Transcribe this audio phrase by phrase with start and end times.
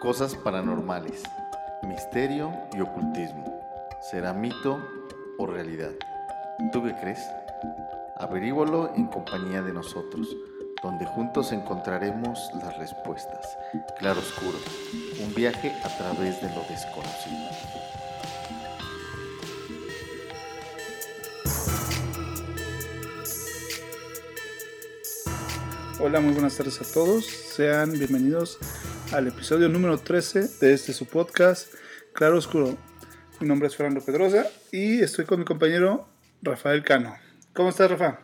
[0.00, 1.22] Cosas paranormales,
[1.82, 3.60] misterio y ocultismo.
[4.10, 4.78] ¿Será mito
[5.38, 5.92] o realidad?
[6.72, 7.20] ¿Tú qué crees?
[8.16, 10.28] Averígualo en compañía de nosotros,
[10.82, 13.56] donde juntos encontraremos las respuestas.
[13.98, 14.58] Claro Oscuro,
[15.22, 17.48] un viaje a través de lo desconocido.
[26.00, 27.24] Hola, muy buenas tardes a todos.
[27.24, 28.58] Sean bienvenidos
[29.12, 31.72] al episodio número 13 de este su podcast,
[32.12, 32.76] Claro Oscuro.
[33.40, 36.08] Mi nombre es Fernando Pedrosa y estoy con mi compañero
[36.42, 37.14] Rafael Cano.
[37.52, 38.18] ¿Cómo estás, Rafa?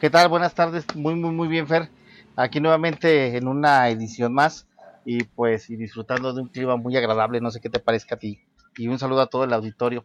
[0.00, 0.28] ¿Qué tal?
[0.28, 0.84] Buenas tardes.
[0.94, 1.88] Muy, muy, muy bien, Fer.
[2.36, 4.66] Aquí nuevamente en una edición más
[5.04, 7.40] y pues y disfrutando de un clima muy agradable.
[7.40, 8.40] No sé qué te parezca a ti.
[8.76, 10.04] Y un saludo a todo el auditorio.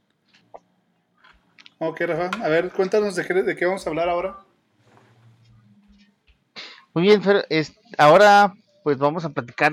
[1.79, 2.43] Ok, Rafa.
[2.43, 4.37] A ver, cuéntanos de qué, de qué vamos a hablar ahora.
[6.93, 8.53] Muy bien, Fer, es, ahora
[8.89, 9.71] pues vamos a platicar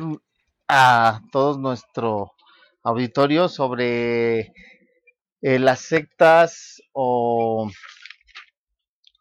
[0.68, 2.32] a todo nuestro
[2.82, 4.52] auditorio sobre
[5.40, 7.70] eh, las sectas o,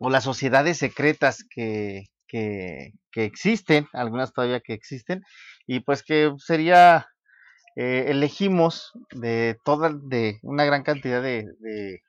[0.02, 5.23] las sociedades secretas que, que, que, existen, algunas todavía que existen,
[5.66, 7.08] y pues que sería,
[7.77, 12.02] eh, elegimos de toda, de una gran cantidad de, de,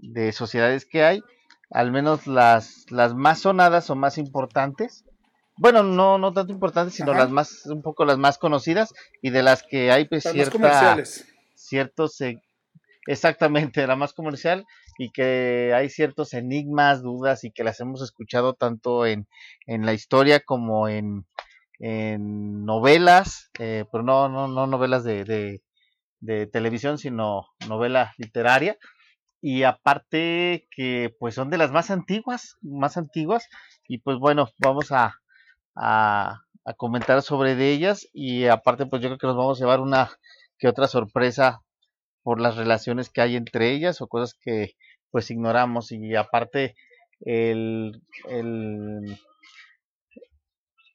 [0.00, 1.22] de sociedades que hay,
[1.70, 5.04] al menos las, las más sonadas o más importantes.
[5.56, 7.20] Bueno, no, no tanto importantes, sino Ajá.
[7.20, 10.42] las más, un poco las más conocidas y de las que hay pues Las más
[10.48, 11.34] cierta, comerciales.
[11.54, 12.40] ciertos, eh,
[13.06, 14.64] exactamente, la más comercial
[14.98, 19.28] y que hay ciertos enigmas, dudas y que las hemos escuchado tanto en,
[19.66, 21.26] en la historia como en,
[21.78, 25.62] en novelas, eh, pero no, no, no novelas de, de,
[26.20, 28.76] de televisión, sino novela literaria
[29.40, 33.48] y aparte que pues son de las más antiguas, más antiguas
[33.86, 35.14] y pues bueno, vamos a,
[35.74, 36.40] a,
[36.78, 40.10] comentar sobre de ellas y aparte pues yo creo que nos vamos a llevar una
[40.58, 41.62] que otra sorpresa
[42.22, 44.74] por las relaciones que hay entre ellas o cosas que
[45.10, 46.74] pues ignoramos y aparte
[47.20, 49.18] el, el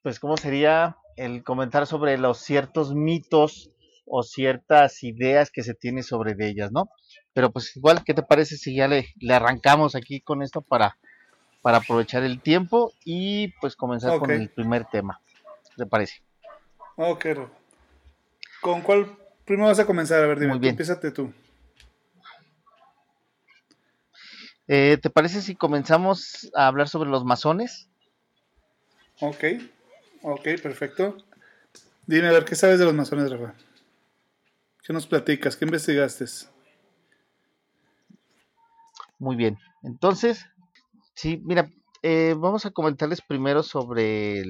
[0.02, 3.70] pues cómo sería el comentar sobre los ciertos mitos
[4.08, 6.90] o ciertas ideas que se tiene sobre de ellas, ¿no?
[7.34, 10.98] Pero pues igual, ¿qué te parece si ya le arrancamos aquí con esto para,
[11.62, 14.20] para aprovechar el tiempo y pues comenzar okay.
[14.20, 15.22] con el primer tema?
[15.76, 16.22] ¿Te parece?
[16.96, 17.26] Ok,
[18.62, 20.24] ¿con cuál primero vas a comenzar?
[20.24, 20.78] A ver, dime, Muy bien.
[21.14, 21.34] tú.
[24.68, 27.90] Eh, ¿Te parece si comenzamos a hablar sobre los masones?
[29.20, 29.44] Ok,
[30.22, 31.18] ok, perfecto.
[32.06, 33.56] Dime, a ver, ¿qué sabes de los masones, Rafa?
[34.84, 35.56] ¿Qué nos platicas?
[35.56, 36.26] ¿Qué investigaste?
[39.18, 39.58] Muy bien.
[39.84, 40.46] Entonces,
[41.20, 41.70] sí, mira,
[42.02, 44.42] eh, vamos a comentarles primero sobre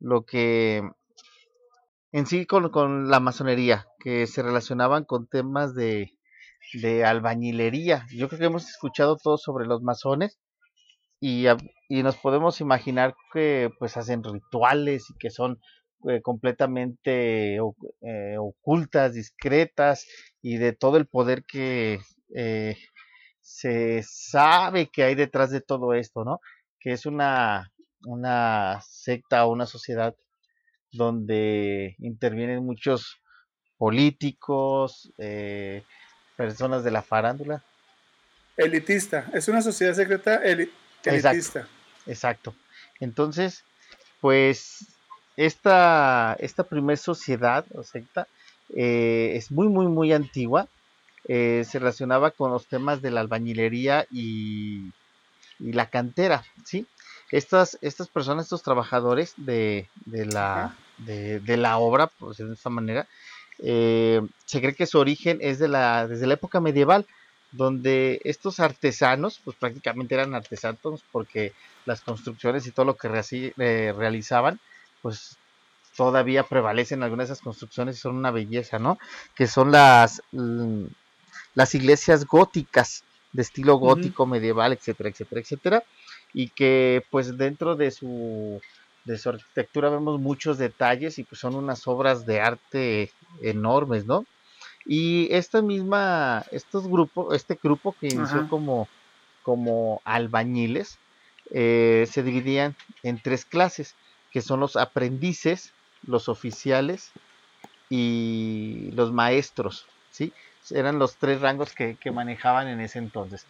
[0.00, 0.82] lo que
[2.10, 6.10] en sí con, la masonería, que se relacionaban con temas de,
[6.74, 8.04] de, albañilería.
[8.10, 10.40] Yo creo que hemos escuchado todo sobre los masones
[11.20, 11.46] y,
[11.88, 15.60] y nos podemos imaginar que pues hacen rituales y que son
[16.08, 20.04] eh, completamente eh, ocultas, discretas
[20.42, 22.00] y de todo el poder que
[22.34, 22.76] eh,
[23.42, 26.40] se sabe que hay detrás de todo esto, ¿no?
[26.80, 27.70] Que es una,
[28.06, 30.14] una secta o una sociedad
[30.92, 33.20] donde intervienen muchos
[33.76, 35.82] políticos, eh,
[36.36, 37.64] personas de la farándula.
[38.56, 40.70] Elitista, es una sociedad secreta eli
[41.04, 41.32] elitista.
[41.32, 41.66] Exacto,
[42.06, 42.54] exacto.
[43.00, 43.64] Entonces,
[44.20, 44.86] pues
[45.36, 48.28] esta, esta primer sociedad o secta
[48.74, 50.68] eh, es muy, muy, muy antigua.
[51.28, 54.90] Eh, se relacionaba con los temas de la albañilería y,
[55.60, 56.86] y la cantera, ¿sí?
[57.30, 62.56] Estas, estas personas, estos trabajadores de, de, la, de, de la obra, por decirlo de
[62.56, 63.06] esta manera,
[63.58, 67.06] eh, se cree que su origen es de la, desde la época medieval,
[67.52, 71.52] donde estos artesanos, pues prácticamente eran artesanos porque
[71.84, 74.58] las construcciones y todo lo que re eh, realizaban,
[75.00, 75.36] pues
[75.96, 78.98] todavía prevalecen algunas de esas construcciones y son una belleza, ¿no?
[79.34, 80.22] Que son las,
[81.54, 84.30] las iglesias góticas, de estilo gótico, uh -huh.
[84.30, 85.84] medieval, etcétera, etcétera, etcétera,
[86.34, 88.60] y que pues dentro de su,
[89.04, 93.10] de su arquitectura vemos muchos detalles y pues son unas obras de arte
[93.42, 94.26] enormes, ¿no?
[94.84, 98.48] Y esta misma, estos grupos, este grupo que inició Ajá.
[98.48, 98.88] como,
[99.42, 100.98] como albañiles,
[101.50, 103.94] eh, se dividían en tres clases,
[104.32, 105.72] que son los aprendices,
[106.06, 107.12] los oficiales
[107.90, 110.32] y los maestros, ¿sí?
[110.70, 113.46] Eran los tres rangos que, que manejaban en ese entonces.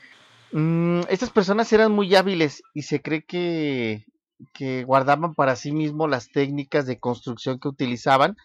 [0.53, 4.05] Mm, estas personas eran muy hábiles y se cree que,
[4.53, 8.37] que guardaban para sí mismos las técnicas de construcción que utilizaban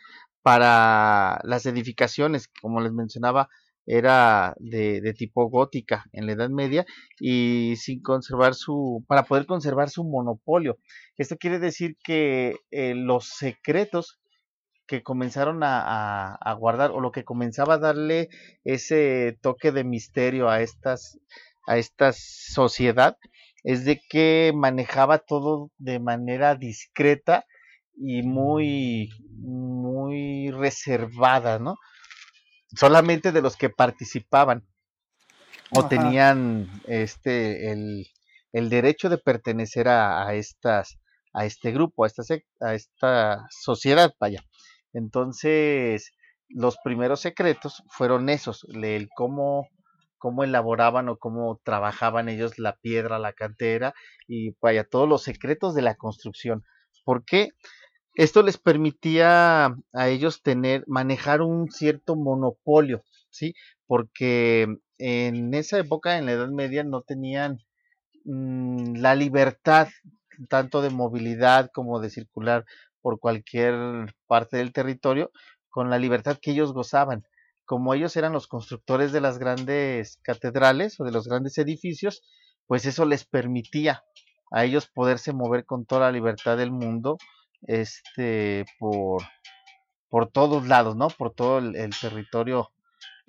[0.41, 3.49] para las edificaciones, como les mencionaba,
[3.85, 6.85] era de, de, tipo gótica en la Edad Media
[7.19, 10.77] y sin conservar su, para poder conservar su monopolio.
[11.17, 14.19] Esto quiere decir que eh, los secretos
[14.87, 18.29] que comenzaron a, a, guardar o lo que comenzaba a darle
[18.63, 21.19] ese toque de misterio a estas
[21.67, 23.17] a esta sociedad
[23.63, 27.45] es de que manejaba todo de manera discreta
[27.97, 31.75] y muy muy reservada, ¿no?
[32.75, 34.67] solamente de los que participaban
[35.71, 38.07] o tenían este el,
[38.53, 40.99] el, derecho de pertenecer a, a, estas
[41.33, 42.23] a este grupo, a esta
[42.61, 44.41] a esta sociedad, vaya.
[44.93, 46.11] Entonces,
[46.49, 49.67] los primeros secretos fueron esos, el cómo
[50.17, 53.93] cómo elaboraban o cómo trabajaban ellos la piedra, la cantera
[54.27, 56.63] y vaya, todos los secretos de la construcción.
[57.05, 57.49] ¿Por qué?
[58.15, 63.53] Esto les permitía a ellos tener, manejar un cierto monopolio, ¿sí?
[63.85, 64.67] Porque
[64.97, 67.59] en esa época, en la Edad Media, no tenían
[68.25, 69.89] mmm, la libertad
[70.49, 72.65] tanto de movilidad como de circular
[73.07, 75.31] por cualquier parte del territorio
[75.69, 77.23] con la libertad que ellos gozaban.
[77.63, 82.21] Como ellos eran los constructores de las grandes catedrales o de los grandes edificios,
[82.65, 84.03] pues eso les permitía
[84.51, 87.17] a ellos poderse mover con toda la libertad del mundo
[87.61, 89.23] este, por,
[90.09, 91.07] por todos lados, ¿no?
[91.07, 92.71] Por todo el, territorio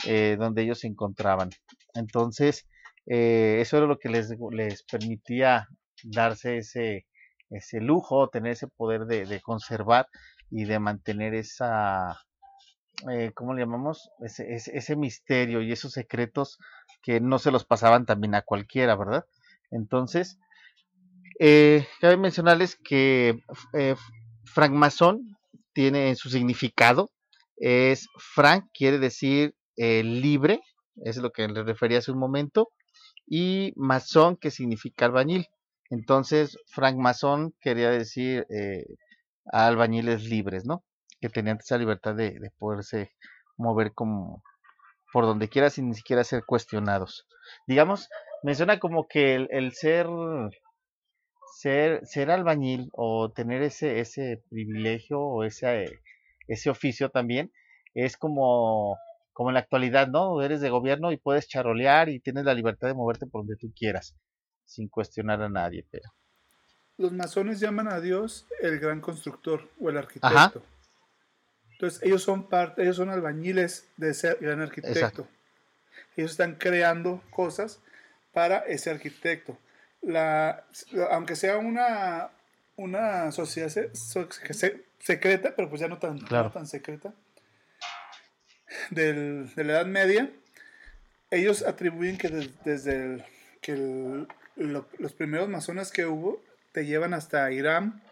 [0.09, 1.51] eh, donde ellos se encontraban.
[1.95, 2.67] Entonces,
[3.07, 5.69] eh, eso era lo que les, les permitía
[6.03, 7.07] darse ese,
[7.51, 10.09] ese lujo, tener ese poder de, conservar
[10.51, 12.21] y de mantener esa,
[13.11, 14.11] eh, ¿cómo le llamamos?
[14.21, 16.59] Ese, ese, misterio y esos secretos
[17.03, 19.25] que no se los pasaban también a cualquiera, ¿verdad?
[19.71, 20.39] Entonces,
[21.41, 23.39] eh, cabe mencionarles que
[23.75, 23.95] eh,
[24.45, 25.37] francmason
[25.73, 27.11] tiene su significado,
[27.57, 30.61] es franc, quiere decir eh, libre,
[31.05, 32.71] es lo que le refería hace un momento,
[33.27, 35.47] y masón, que significa albañil.
[35.91, 38.85] Entonces, francmason quería decir eh,
[39.47, 40.85] albañiles libres, ¿no?
[41.21, 43.13] Que tenían esa libertad de, de poderse
[43.57, 44.43] mover como
[45.13, 47.27] por donde quiera sin ni siquiera ser cuestionados.
[47.67, 48.09] Digamos,
[48.43, 50.07] menciona como que el, el ser
[51.59, 55.87] ser, ser albañil o tener ese, ese privilegio o ese,
[56.47, 57.53] ese oficio también
[57.95, 58.97] es como,
[59.33, 60.41] como en la actualidad, ¿no?
[60.43, 63.73] Eres de gobierno y puedes charolear y tienes la libertad de moverte por donde tú
[63.77, 64.15] quieras,
[64.69, 66.13] sin cuestionar a nadie, pero...
[66.99, 70.63] Los masones llaman a Dios el gran constructor o el arquitecto.
[71.73, 75.27] Entonces ellos son parte, ellos son albañiles de ese gran arquitecto.
[76.17, 77.81] Ellos están creando cosas
[78.33, 79.57] para ese arquitecto.
[80.03, 80.65] La,
[81.13, 82.31] aunque sea una,
[82.77, 83.71] una sociedad
[84.99, 87.15] secreta, pero pues ya no tan, tan secreta,
[88.91, 90.31] del, de la Edad Media,
[91.31, 93.25] ellos atribuyen que desde
[93.61, 94.27] que
[94.59, 98.03] los primeros masones que hubo te llevan hasta Irán,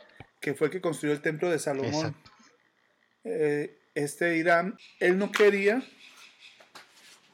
[0.40, 2.16] que fue el que construyó el templo de Salomón.
[3.24, 5.82] Eh, este Irán, él no quería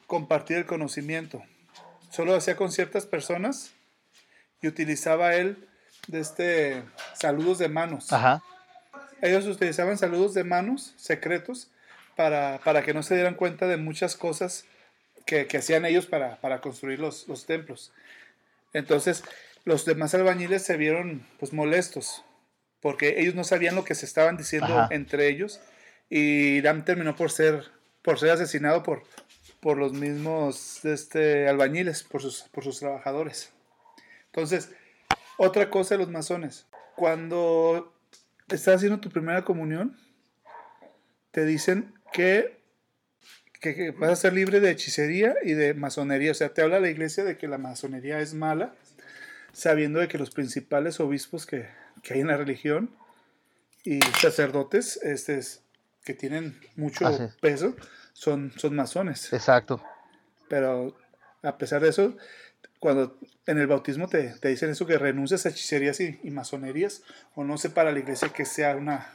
[0.07, 1.43] compartir el conocimiento,
[2.09, 3.73] solo hacía con ciertas personas
[4.61, 5.67] y utilizaba él
[6.07, 6.83] de este
[7.13, 8.09] saludos de manos.
[9.21, 11.69] Ellos utilizaban saludos de manos secretos
[12.15, 14.65] para, para, que no se dieran cuenta de muchas cosas
[15.25, 17.91] que, que hacían ellos para, para construir los, los, templos.
[18.73, 19.23] Entonces,
[19.65, 22.23] los demás albañiles se vieron pues molestos
[22.81, 25.61] porque ellos no sabían lo que se estaban diciendo entre ellos
[26.09, 29.03] y Irán terminó por ser, por ser asesinado por,
[29.61, 33.53] por los mismos este, albañiles, por sus, por sus trabajadores.
[34.25, 34.71] Entonces,
[35.37, 37.93] otra cosa de los masones, cuando
[38.49, 39.97] estás haciendo tu primera comunión,
[41.31, 42.59] te dicen que,
[43.71, 46.31] que, vas a ser libre de hechicería y de masonería.
[46.31, 48.73] O sea, te habla la iglesia de que la masonería es mala,
[49.53, 51.69] sabiendo de que los principales obispos que,
[52.09, 52.89] hay en la religión
[53.85, 55.39] y sacerdotes este
[56.03, 57.75] que tienen mucho peso
[58.11, 59.31] son, son masones.
[59.31, 59.81] Exacto.
[60.49, 60.97] Pero
[61.41, 62.17] a pesar de eso,
[62.79, 67.03] cuando en el bautismo te, dicen eso, que renuncias a hechicerías y, masonerías,
[67.35, 69.13] o no sé para la iglesia que sea una,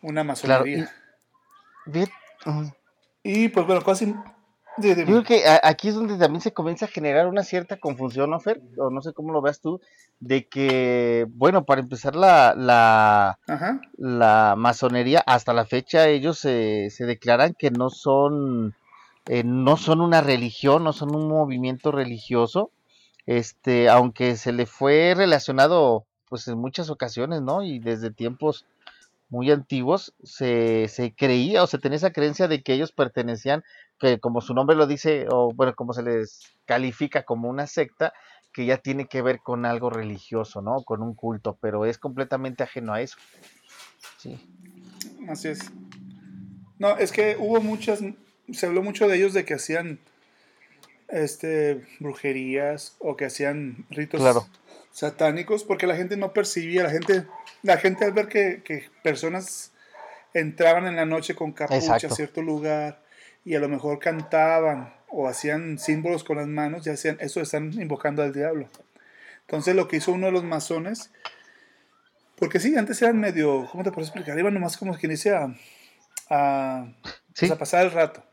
[0.00, 0.90] una masonería.
[1.86, 2.04] y,
[3.48, 4.14] pues bueno, casi...
[4.78, 8.40] Yo creo que aquí es donde también se comienza a generar una cierta confusión, ¿no,
[8.40, 8.60] Fer?
[8.76, 9.80] O no sé cómo lo veas tú,
[10.20, 13.38] de que, bueno, para empezar la, la,
[13.96, 18.74] la masonería, hasta la fecha ellos se, se declaran que no son,
[19.24, 22.70] eh, no son una religión, no son un movimiento religioso,
[23.24, 27.62] este, aunque se le fue relacionado pues en muchas ocasiones, ¿no?
[27.62, 28.66] Y desde tiempos
[29.28, 33.64] muy antiguos, se, se creía o se tenía esa creencia de que ellos pertenecían,
[33.98, 38.12] que como su nombre lo dice, o bueno, como se les califica como una secta,
[38.52, 40.82] que ya tiene que ver con algo religioso, ¿no?
[40.82, 43.18] Con un culto, pero es completamente ajeno a eso.
[44.18, 44.40] Sí.
[45.28, 45.70] Así es.
[46.78, 48.00] No, es que hubo muchas,
[48.52, 49.98] se habló mucho de ellos de que hacían
[51.08, 54.22] este brujerías o que hacían ritos
[54.96, 57.26] satánicos porque la gente no percibía, la gente,
[57.62, 59.72] la gente al ver que, personas
[60.32, 63.02] entraban en la noche con capucha a cierto lugar
[63.44, 67.74] y a lo mejor cantaban o hacían símbolos con las manos, ya hacían, eso están
[67.74, 68.70] invocando al diablo.
[69.42, 71.10] Entonces lo que hizo uno de los masones,
[72.36, 74.38] porque sí, antes eran medio, ¿cómo te puedo explicar?
[74.38, 75.54] Iban nomás como quien dice a,
[76.30, 76.86] a,
[77.38, 78.24] pues, a pasar el rato.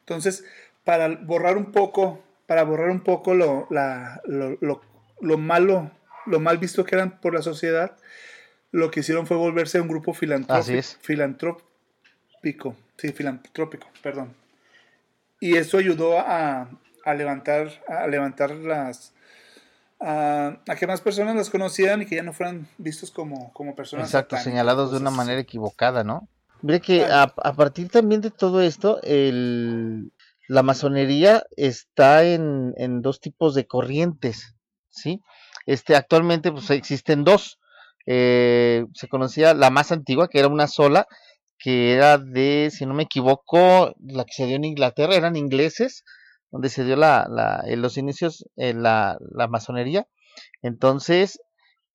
[0.00, 0.44] Entonces,
[0.84, 4.82] para borrar un poco, para borrar un poco lo, la, lo, lo,
[5.20, 5.90] lo, malo,
[6.26, 7.96] lo mal visto que eran por la sociedad,
[8.70, 10.82] lo que hicieron fue volverse un grupo filantrópico.
[11.00, 14.34] Filantrópico, sí, filantrópico, perdón
[15.40, 16.68] y eso ayudó a,
[17.16, 19.14] levantar, a levantar las,
[20.00, 24.08] a, que más personas las conocieran y que ya no fueran vistos como, como personas.
[24.08, 26.28] Exacto, señalados de una manera equivocada, ¿no?
[26.60, 30.12] Mire que a, partir también de todo esto, el,
[30.48, 34.56] la masonería está en, en, dos tipos de corrientes,
[34.90, 35.22] ¿sí?
[35.66, 37.58] Este, actualmente pues existen dos.
[38.06, 41.06] Eh, se conocía la más antigua, que era una sola,
[41.58, 46.04] que era de, si no me equivoco, la que se dio en Inglaterra, eran ingleses,
[46.50, 50.06] donde se dio la, la, en los inicios eh, la, la, masonería.
[50.62, 51.40] Entonces,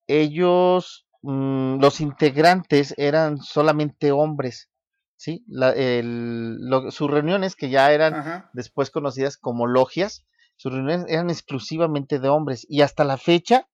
[0.07, 4.69] ellos, mm, los integrantes eran solamente hombres,
[5.15, 5.43] ¿sí?
[5.47, 6.59] La, el,
[6.89, 10.25] sus reuniones, que ya eran después conocidas como logias,
[10.63, 12.65] sus reuniones eran exclusivamente de hombres.
[12.69, 13.67] Y hasta la fecha,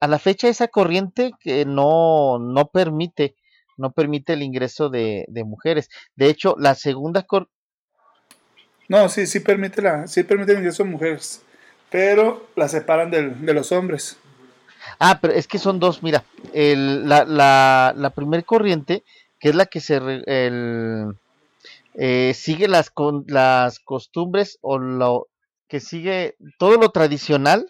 [0.00, 3.36] a la fecha esa corriente que no, no permite
[3.78, 5.88] no permite el ingreso de, mujeres.
[6.14, 7.48] De hecho, la segunda cor
[8.88, 11.40] No, sí, sí permite, la, sí permite el ingreso de mujeres,
[11.88, 14.18] pero la separan de los hombres.
[14.98, 19.04] Ah, pero es que son dos, mira, el, la, la, la primer corriente,
[19.38, 21.14] que es la que se el,
[21.94, 25.29] eh, sigue las, con, las costumbres o lo
[25.70, 27.66] que sigue todo lo tradicional,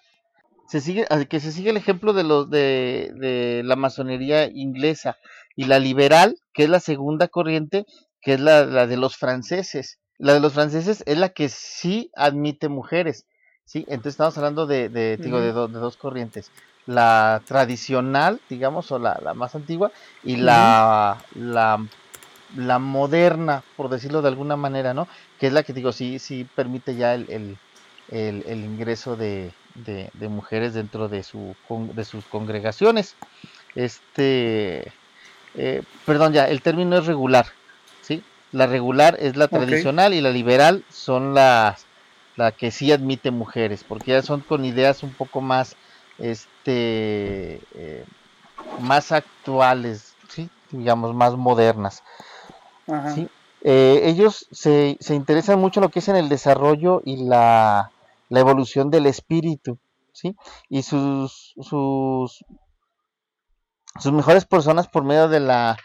[0.66, 5.16] se sigue, que se sigue el ejemplo de los de, de la masonería inglesa,
[5.57, 7.85] y la liberal, que es la segunda corriente,
[8.23, 9.99] que es la, la de los franceses.
[10.19, 13.26] La de los franceses es la que sí admite mujeres,
[13.64, 13.85] ¿sí?
[13.88, 16.50] Entonces estamos hablando de, de, digo, de, dos corrientes.
[16.87, 19.92] La tradicional, digamos, o la, la más antigua,
[20.23, 21.87] y la, la,
[22.57, 25.09] la, moderna, por decirlo de alguna manera, ¿no?
[25.38, 27.59] Que es la que, digo, sí, sí permite ya el, el,
[28.11, 31.55] el, el ingreso de, de, de, mujeres dentro de, su,
[31.95, 33.17] de sus congregaciones.
[33.75, 34.93] Este,
[35.55, 37.47] eh, perdón, ya, el término es regular,
[38.02, 38.23] ¿sí?
[38.52, 41.87] La regular es la tradicional y la liberal son las
[42.37, 45.76] la que sí admite mujeres, porque ya son con ideas un poco más,
[46.19, 48.05] este, eh,
[48.81, 50.49] más actuales, ¿sí?
[50.71, 52.02] Digamos, más modernas.
[53.14, 53.29] ¿sí?
[53.62, 57.90] Eh, ellos se, se, interesan mucho en lo que es en el desarrollo y la,
[58.30, 59.78] la evolución del espíritu,
[60.14, 60.34] ¿sí?
[60.70, 62.42] Y sus, sus
[64.12, 65.76] mejores personas por medio de la,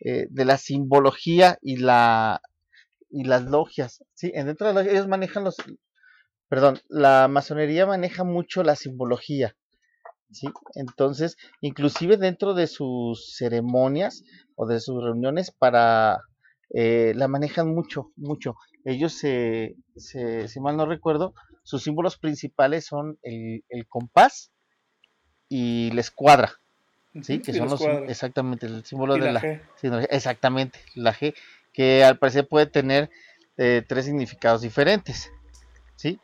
[0.00, 2.40] eh, de la simbología y la
[3.10, 4.32] y las logias, ¿sí?
[4.32, 5.56] Dentro de ellos manejan los,
[6.48, 9.56] perdón, la masonería maneja mucho la simbología,
[10.32, 10.48] ¿sí?
[10.74, 14.24] Entonces, inclusive dentro de sus ceremonias
[14.56, 16.18] o de sus reuniones para,
[16.70, 18.56] eh, la manejan mucho, mucho.
[18.84, 21.34] Ellos, se, se, si mal no recuerdo,
[21.64, 24.52] sus símbolos principales son el, el compás
[25.48, 26.52] y la escuadra,
[27.22, 27.40] ¿sí?
[27.40, 29.40] Que son los, exactamente, el símbolo de la,
[30.10, 31.34] exactamente, la G,
[31.72, 33.10] que al parecer puede tener
[33.56, 35.32] eh, tres significados diferentes,
[35.96, 36.20] ¿sí?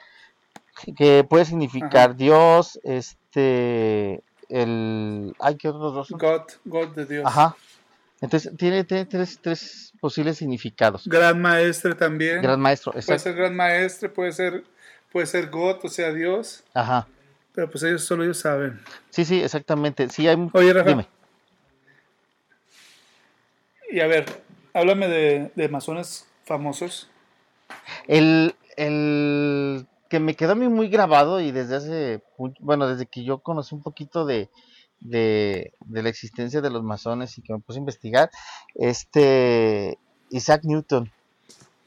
[0.97, 6.11] Que puede significar Dios, este, el, ay, ¿qué otros dos?
[6.11, 7.25] God, God de Dios.
[7.27, 7.57] Ajá.
[8.21, 11.07] Entonces tiene, tres, tres posibles significados.
[11.07, 12.43] Gran maestre también.
[12.43, 13.07] Gran maestro, exacto.
[13.07, 14.65] Puede ser gran maestre, puede ser,
[15.11, 16.65] puede ser God, o sea, Dios.
[16.75, 17.07] Ajá.
[17.53, 18.81] Pero pues ellos solo ellos saben.
[19.11, 20.09] Sí, sí, exactamente.
[20.09, 20.37] Sí, hay...
[20.53, 21.07] Oye, Rafa.
[23.91, 24.25] Y a ver,
[24.73, 27.11] háblame de, de masones famosos.
[28.07, 32.23] El, el que me quedó a mí muy grabado y desde hace,
[32.61, 34.49] bueno, desde que yo conocí un poquito de,
[35.01, 38.31] de, de, la existencia de los masones y que me puse a investigar,
[38.75, 39.99] este
[40.31, 41.13] Isaac Newton,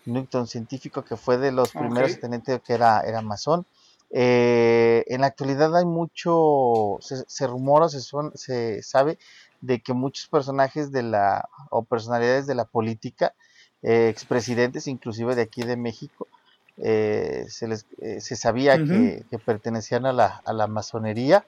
[0.06, 3.66] Newton, científico que fue de los primeros tenentes que era, era masón.
[4.16, 8.00] Eh, en la actualidad hay mucho, se, rumora, se,
[8.36, 9.18] se sabe
[9.64, 13.34] de que muchos personajes de la, o personalidades de la política,
[13.82, 16.28] eh, expresidentes inclusive de aquí de México,
[16.78, 21.46] eh, se, les, eh, se sabía que, pertenecían a la, a la masonería,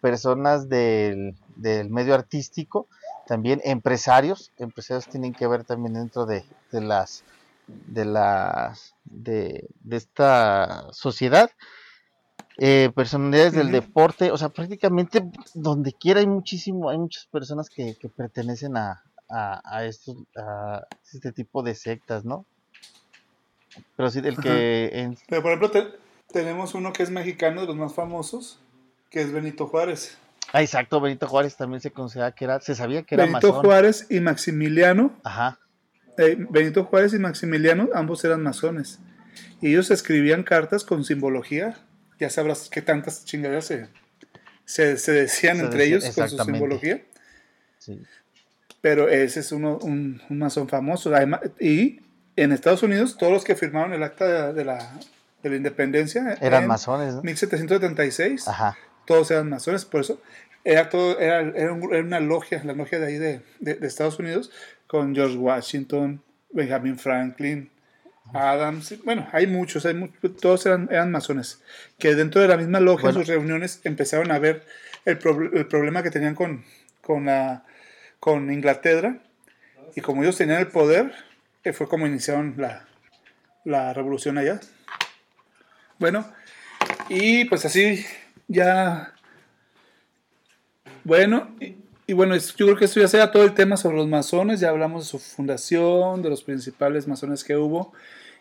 [0.00, 2.86] personas del, del, medio artístico,
[3.26, 7.24] también empresarios, empresarios tienen que ver también dentro de, de las
[7.66, 11.50] de las de, de esta sociedad
[12.58, 15.22] eh, personalidades del deporte, o sea, prácticamente
[15.54, 21.62] donde quiera hay muchísimo, hay muchas personas que, pertenecen a, a, estos, a este tipo
[21.62, 22.44] de sectas, ¿no?
[23.96, 25.16] Pero sí, el que...
[25.28, 25.92] Pero por ejemplo,
[26.30, 28.60] tenemos uno que es mexicano, de los más famosos,
[29.08, 30.18] que es Benito Juárez.
[30.52, 34.06] Ah, exacto, Benito Juárez también se considera que era, se sabía que era Benito Juárez
[34.10, 35.14] y Maximiliano.
[35.24, 35.58] Ajá.
[36.18, 38.98] Eh, Benito Juárez y Maximiliano, ambos eran masones.
[39.60, 41.76] Y ellos escribían cartas con simbología
[42.22, 43.64] ya sabrás qué tantas chingaderas
[44.64, 47.02] se, se, decían entre ellos con su simbología.
[48.80, 51.14] Pero ese es uno, un, un masón famoso.
[51.14, 52.00] Además, y
[52.36, 54.98] en Estados Unidos, todos los que firmaron el acta de, la,
[55.42, 57.14] de la, independencia eran masones.
[57.14, 57.22] ¿no?
[57.22, 58.44] 1776,
[59.04, 60.20] todos eran masones, por eso
[60.64, 64.52] era, todo, era, era, una logia, la logia de ahí de, de, Estados Unidos,
[64.92, 67.70] con George Washington, Benjamin Franklin,
[68.34, 69.94] Adams, bueno, hay muchos, hay
[70.38, 71.62] todos eran, eran masones,
[71.98, 74.66] que dentro de la misma logia en sus reuniones empezaron a ver
[75.06, 75.18] el,
[75.54, 76.62] el problema que tenían con,
[77.00, 77.64] con, la,
[78.20, 79.16] con Inglaterra,
[79.96, 81.14] y como ellos tenían el poder,
[81.64, 82.84] eh, fue como iniciaron la,
[83.64, 84.60] la revolución allá.
[85.98, 86.30] Bueno,
[87.08, 88.04] y pues así
[88.46, 89.14] ya,
[91.02, 91.56] bueno,
[92.06, 94.70] y, bueno, yo creo que esto ya sea todo el tema sobre los masones, ya
[94.70, 97.92] hablamos de su fundación, de los principales masones que hubo.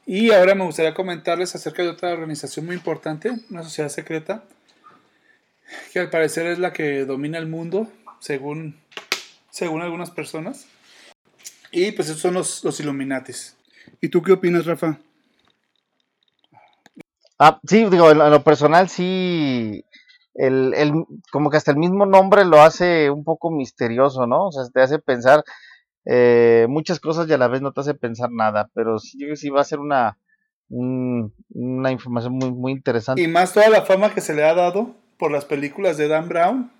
[0.06, 4.44] Y ahora me gustaría comentarles acerca de otra organización muy importante, una sociedad secreta,
[5.94, 7.88] que al parecer es la que domina el mundo,
[8.20, 8.80] según,
[9.52, 10.66] según algunas personas.
[11.72, 13.56] Y pues esos son los, los Illuminatis.
[14.02, 15.00] ¿Y tú qué opinas, Rafa?
[17.40, 19.84] Ah, sí, digo, en lo personal sí,
[20.34, 20.94] el, el,
[21.32, 24.48] como que hasta el mismo nombre lo hace un poco misterioso, ¿no?
[24.48, 25.44] O sea, te hace pensar
[26.06, 29.26] eh, muchas cosas y a la vez no te hace pensar nada, pero sí, yo
[29.26, 30.18] creo que sí va a ser una,
[30.70, 33.22] una información muy, muy interesante.
[33.22, 36.30] Y más toda la fama que se le ha dado por las películas de Dan
[36.30, 36.72] Brown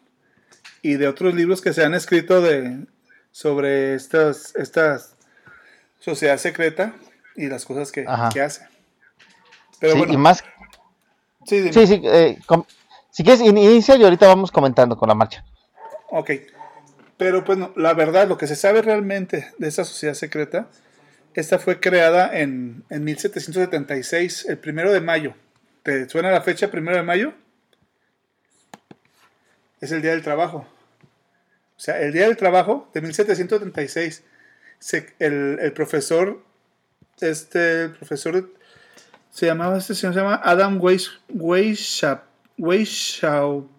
[0.82, 2.86] y de otros libros que se han escrito de,
[3.32, 5.16] sobre estas, estas
[6.00, 6.96] sociedad secreta
[7.36, 8.66] y las cosas que, que hace.
[9.80, 10.44] Pero bueno, y más...
[11.46, 12.38] Sí, sí, sí eh,
[13.12, 15.46] si quieres, inicia y ahorita vamos comentando con la marcha.
[16.10, 16.32] Ok.
[17.18, 20.70] Pero pues la verdad, lo que se sabe realmente de esa sociedad secreta,
[21.34, 25.36] esta fue creada en, en 1776, el primero de mayo.
[25.84, 27.34] ¿Te suena la fecha primero de mayo?
[29.82, 30.66] Es el Día del Trabajo.
[31.78, 34.24] O sea, el Día del Trabajo de 1776,
[35.20, 36.44] el, el, profesor,
[37.20, 38.54] este, el profesor,
[39.32, 40.80] se llamaba, este señor se llama Adam
[41.30, 42.24] Weishaupt,
[42.58, 43.70] Weishaupt,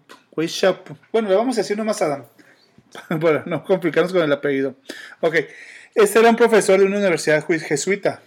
[1.13, 2.25] bueno, le vamos a decir nomás Adam.
[3.21, 4.75] bueno, no complicarnos con el apellido.
[5.21, 5.37] Ok,
[5.95, 8.23] este era un profesor de una universidad jesuita.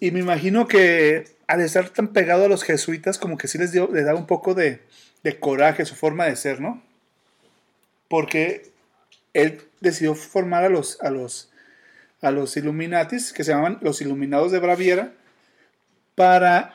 [0.00, 3.72] Y me imagino que al estar tan pegado a los jesuitas, como que sí les
[3.72, 4.82] dio, le da un poco de,
[5.22, 6.82] de coraje su forma de ser, ¿no?
[8.08, 8.70] Porque
[9.32, 11.50] él decidió formar a los, a los,
[12.20, 15.12] a los Illuminatis, que se llamaban los Iluminados de Braviera,
[16.14, 16.74] para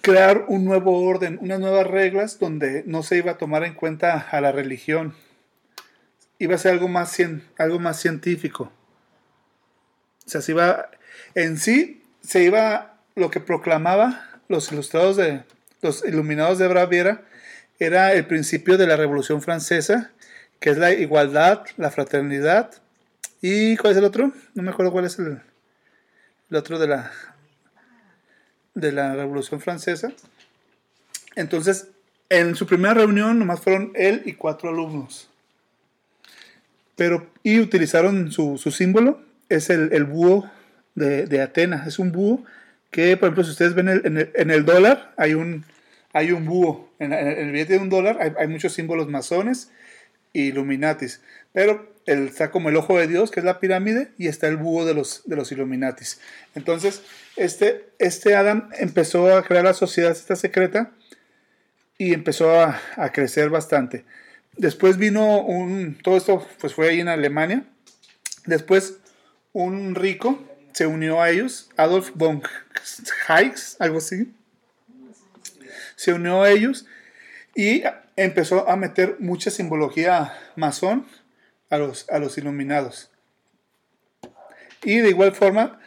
[0.00, 4.18] crear un nuevo orden, unas nuevas reglas donde no se iba a tomar en cuenta
[4.30, 5.14] a la religión,
[6.38, 7.16] iba a ser algo más,
[7.58, 8.72] algo más científico.
[10.26, 10.90] O sea, se iba,
[11.34, 15.42] en sí, se iba, lo que proclamaba los ilustrados de,
[15.82, 17.24] los iluminados de Braviera,
[17.78, 20.10] era el principio de la Revolución Francesa,
[20.60, 22.70] que es la igualdad, la fraternidad,
[23.40, 24.32] y ¿cuál es el otro?
[24.54, 25.40] No me acuerdo cuál es el,
[26.50, 27.12] el otro de la,
[28.74, 30.12] de la Revolución Francesa.
[31.36, 31.88] Entonces,
[32.30, 35.28] en su primera reunión nomás fueron él y cuatro alumnos.
[36.96, 40.50] Pero, y utilizaron su, símbolo, es el, búho
[40.94, 41.86] de, de, Atenas.
[41.86, 42.44] Es un búho
[42.90, 45.64] que, por ejemplo, si ustedes ven en, el, dólar, hay un,
[46.12, 46.90] hay un búho.
[46.98, 49.70] En, el billete de un dólar hay, muchos símbolos masones
[50.32, 51.20] y Illuminatis.
[51.52, 54.84] Pero está como el ojo de Dios, que es la pirámide, y está el búho
[54.84, 56.20] de los, de los Illuminatis.
[56.54, 57.02] Entonces,
[57.38, 60.92] este, este Adam empezó a crear la sociedad esta secreta
[61.96, 62.80] y empezó a,
[63.12, 64.04] crecer bastante.
[64.56, 67.64] Después vino un, todo esto pues fue ahí en Alemania.
[68.46, 68.98] Después
[69.52, 72.42] un rico se unió a ellos, Adolf von
[73.28, 74.32] Heix, algo así.
[75.96, 76.86] Se unió a ellos
[77.54, 77.82] y
[78.16, 81.06] empezó a meter mucha simbología masón
[81.70, 83.10] a los, a los iluminados.
[84.84, 85.80] Y de igual forma,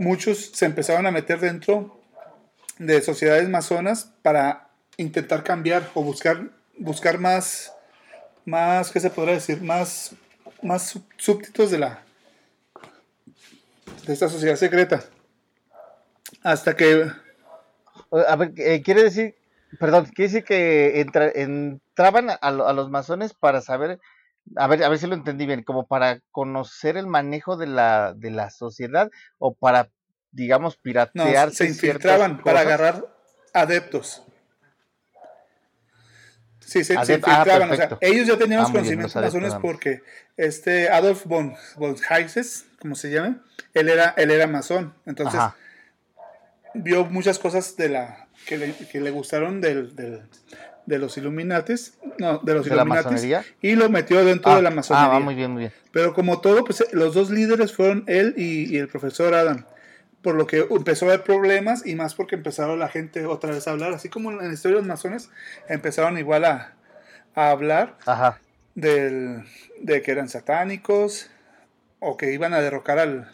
[0.00, 2.00] muchos se empezaron a meter dentro
[2.78, 7.72] de sociedades masonas para intentar cambiar o buscar, buscar más,
[8.46, 9.60] más, ¿qué se podrá decir?
[9.60, 10.12] Más,
[10.62, 12.02] más súbditos de la
[14.06, 15.04] de esta sociedad secreta.
[16.42, 17.10] Hasta que...
[18.26, 19.36] A ver, eh, quiere decir,
[19.78, 21.00] perdón, quiere decir que
[21.34, 24.00] entraban a, a, los masones para saber,
[24.56, 28.14] a ver, a ver si lo entendí bien, como para conocer el manejo de la,
[28.14, 29.90] de la sociedad o para,
[30.32, 31.48] digamos, piratear.
[31.48, 33.06] No, se infiltraban para agarrar
[33.52, 34.22] adeptos.
[36.60, 37.70] Sí, se, se ah, infiltraban.
[37.70, 40.02] o sea, ellos ya tenían ah, conocimientos masones porque
[40.36, 43.42] este Adolf von, von Heises, como se llama,
[43.74, 44.94] él era, él era masón.
[45.04, 45.40] Entonces,
[46.74, 50.22] vio muchas cosas de la que le, que le gustaron del, del,
[50.90, 53.26] de los Illuminatis, no, de los Illuminatis,
[53.62, 55.16] y lo metió dentro de la ah, masonería.
[55.16, 55.72] Ah, muy bien, muy bien.
[55.92, 59.64] Pero como todo, pues los dos líderes fueron él y, y, el profesor Adam,
[60.20, 63.66] por lo que empezó a haber problemas y más porque empezaron la gente otra vez
[63.66, 65.30] a hablar, así como en la historia de los masones
[65.68, 66.74] empezaron igual a,
[67.34, 67.96] a hablar
[68.74, 69.44] Del,
[69.80, 71.30] de que eran satánicos
[71.98, 73.30] o que iban a derrocar al,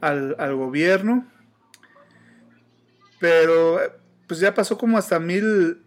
[0.00, 1.26] al, al gobierno
[3.20, 3.78] pero
[4.26, 5.82] pues ya pasó como hasta mil,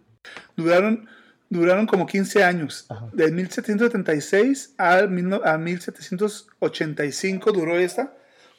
[0.56, 1.08] duraron,
[1.50, 2.88] duraron como 15 años.
[3.14, 5.08] De 1776 a, a
[5.58, 8.14] 1785 duró esta,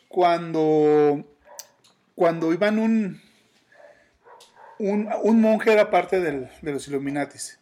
[0.09, 1.24] cuando,
[2.14, 3.20] cuando iban un,
[4.79, 7.59] un, un monje era parte del, de los Illuminatis.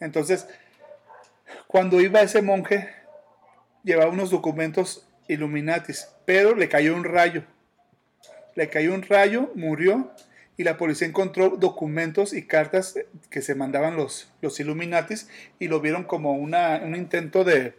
[0.00, 0.46] Entonces,
[1.66, 2.88] cuando iba ese monje,
[3.82, 7.44] llevaba unos documentos Illuminatis, pero le cayó un rayo.
[8.54, 10.10] Le cayó un rayo, murió
[10.58, 12.98] y la policía encontró documentos y cartas
[13.30, 15.28] que se mandaban los, los Illuminatis
[15.60, 17.74] y lo vieron como una, un intento de,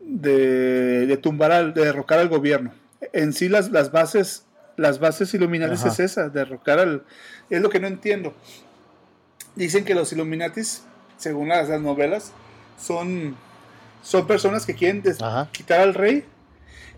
[0.00, 2.74] de, tumbar, al, de derrocar al gobierno.
[3.12, 4.44] En sí las, las bases
[4.76, 7.04] las bases Illuminatis es esa, derrocar al...
[7.50, 8.34] Es lo que no entiendo.
[9.54, 10.82] Dicen que los Illuminatis,
[11.18, 12.32] según las, novelas,
[12.80, 13.36] son,
[14.02, 15.04] son personas que quieren
[15.52, 16.24] quitar al rey,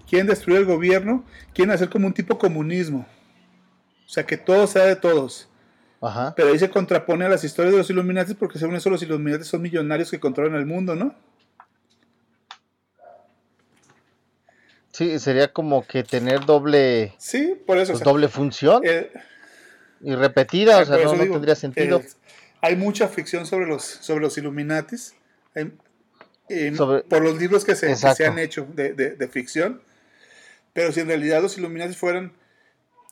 [0.09, 3.07] quieren destruir el gobierno, quieren hacer como un tipo comunismo
[4.07, 5.49] o sea, que todo sea de todos.
[6.01, 6.35] Ajá.
[6.37, 9.45] Pero ahí se contrapone a las historias de los Illuminati porque según eso los Illuminati
[9.45, 11.15] son millonarios que controlan el mundo, ¿no?
[14.95, 17.15] Sí, sería como que tener doble.
[17.19, 17.95] Sí, por eso.
[17.95, 18.83] Pues, doble función.
[18.85, 19.11] Eh,
[20.01, 21.99] y repetida, o sea, no, tendría sentido.
[21.99, 22.07] Eh,
[22.61, 25.17] hay mucha ficción sobre los, sobre los Illuminatis.
[27.09, 29.83] por los libros que se, se han hecho de, de, de, ficción.
[30.73, 32.33] Pero si en realidad los Illuminati fueran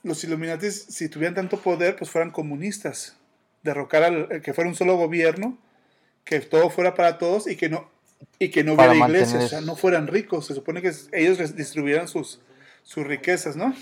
[0.02, 3.16] los Illuminatis, si tuvieran tanto poder, pues fueran comunistas.
[3.62, 5.56] Derrocar al eh, que fuera un solo gobierno,
[6.24, 7.88] que todo fuera para todos y que no,
[8.38, 10.46] y que no hubiera iglesias, o sea, no fueran ricos.
[10.46, 12.40] Se supone que ellos distribuyeran sus,
[12.82, 13.74] sus riquezas, ¿no?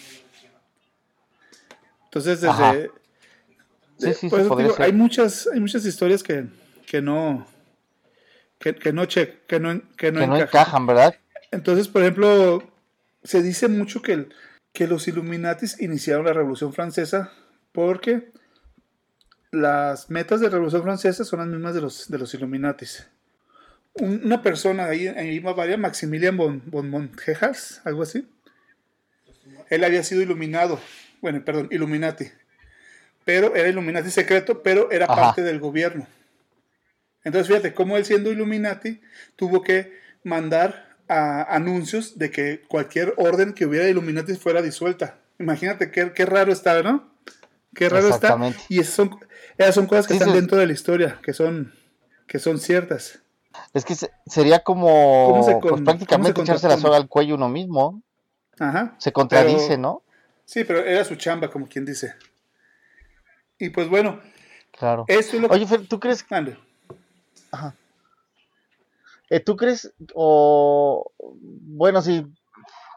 [2.05, 2.91] Entonces, desde.
[4.79, 6.47] hay muchas, hay muchas historias que,
[6.87, 7.47] que no.
[8.59, 11.15] Que, que no che, que no, que no, encajan, ¿verdad?
[11.51, 12.63] Entonces, por ejemplo,
[13.25, 14.35] se dice mucho que el,
[14.73, 17.33] que los Illuminatis iniciaron la Revolución Francesa
[17.73, 18.31] porque
[19.51, 23.07] las metas de la Revolución Francesa son las mismas de los, de los Illuminatis.
[23.95, 27.11] Una persona ahí en Bavaria, Maximilian von, von
[27.85, 28.29] algo así,
[29.69, 30.81] él había sido iluminado,
[31.21, 32.31] bueno, perdón, Illuminati,
[33.25, 36.07] pero era Illuminati secreto, pero era parte del gobierno.
[37.25, 39.01] Entonces, fíjate, cómo él siendo Illuminati
[39.37, 45.19] tuvo que mandar anuncios de que cualquier orden que hubiera de Illuminati fuera disuelta.
[45.39, 47.11] Imagínate qué, qué raro está, ¿no?
[47.75, 48.39] Qué raro está.
[48.69, 49.19] Y esas son,
[49.59, 51.73] esas son cosas que están dentro de la historia, que son,
[52.27, 53.21] que son ciertas.
[53.75, 53.95] Es que
[54.27, 58.03] sería como pues, prácticamente echarse la soga al cuello uno mismo.
[58.59, 58.95] Ajá.
[58.99, 60.03] Se contradice, ¿no?
[60.45, 62.15] Sí, pero era su chamba, como quien dice.
[63.59, 64.21] Y pues bueno.
[64.73, 65.07] Claro.
[65.49, 66.23] Oye, ¿tú crees?
[66.23, 66.35] que
[67.53, 67.75] Ajá.
[69.31, 72.27] Eh, ¿Tú crees, o bueno, sí,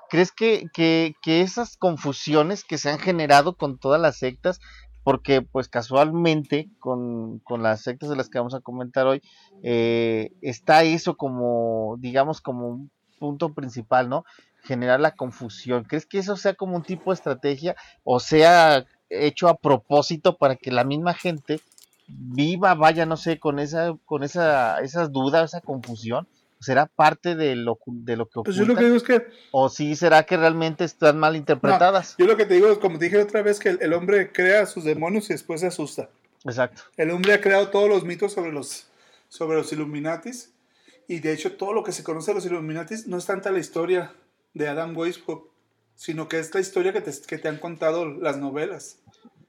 [0.09, 4.59] crees que, que, que, esas confusiones que se han generado con todas las sectas,
[5.03, 9.21] porque pues casualmente con, con las sectas de las que vamos a comentar hoy,
[9.61, 14.25] eh, está eso como, digamos, como un punto principal, ¿no?
[14.63, 15.83] Generar la confusión.
[15.83, 20.55] ¿Crees que eso sea como un tipo de estrategia o sea hecho a propósito para
[20.55, 21.59] que la misma gente
[22.07, 26.27] viva, vaya, no sé, con esa, con esa, esas dudas, esa confusión,
[26.59, 28.45] ¿será parte de lo, de lo que ocurre?
[28.45, 29.27] Pues yo lo que digo es que...
[29.51, 32.15] ¿O sí será que realmente están mal interpretadas?
[32.17, 34.83] yo lo que te digo, como te dije otra vez, que el, hombre crea sus
[34.83, 36.09] demonios y después se asusta.
[36.45, 36.83] Exacto.
[36.97, 38.87] El hombre ha creado todos los mitos sobre los,
[39.27, 40.53] sobre los Illuminatis.
[41.07, 43.59] Y de hecho, todo lo que se conoce de los Illuminatis no es tanta la
[43.59, 44.13] historia
[44.53, 45.51] de Adam Weishaupt,
[45.95, 48.99] sino que es la historia que te, que te han contado las novelas.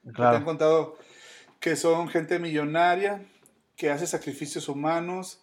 [0.05, 0.99] Que te han contado
[1.65, 3.23] que son gente millonaria,
[3.75, 5.41] que hace sacrificios humanos,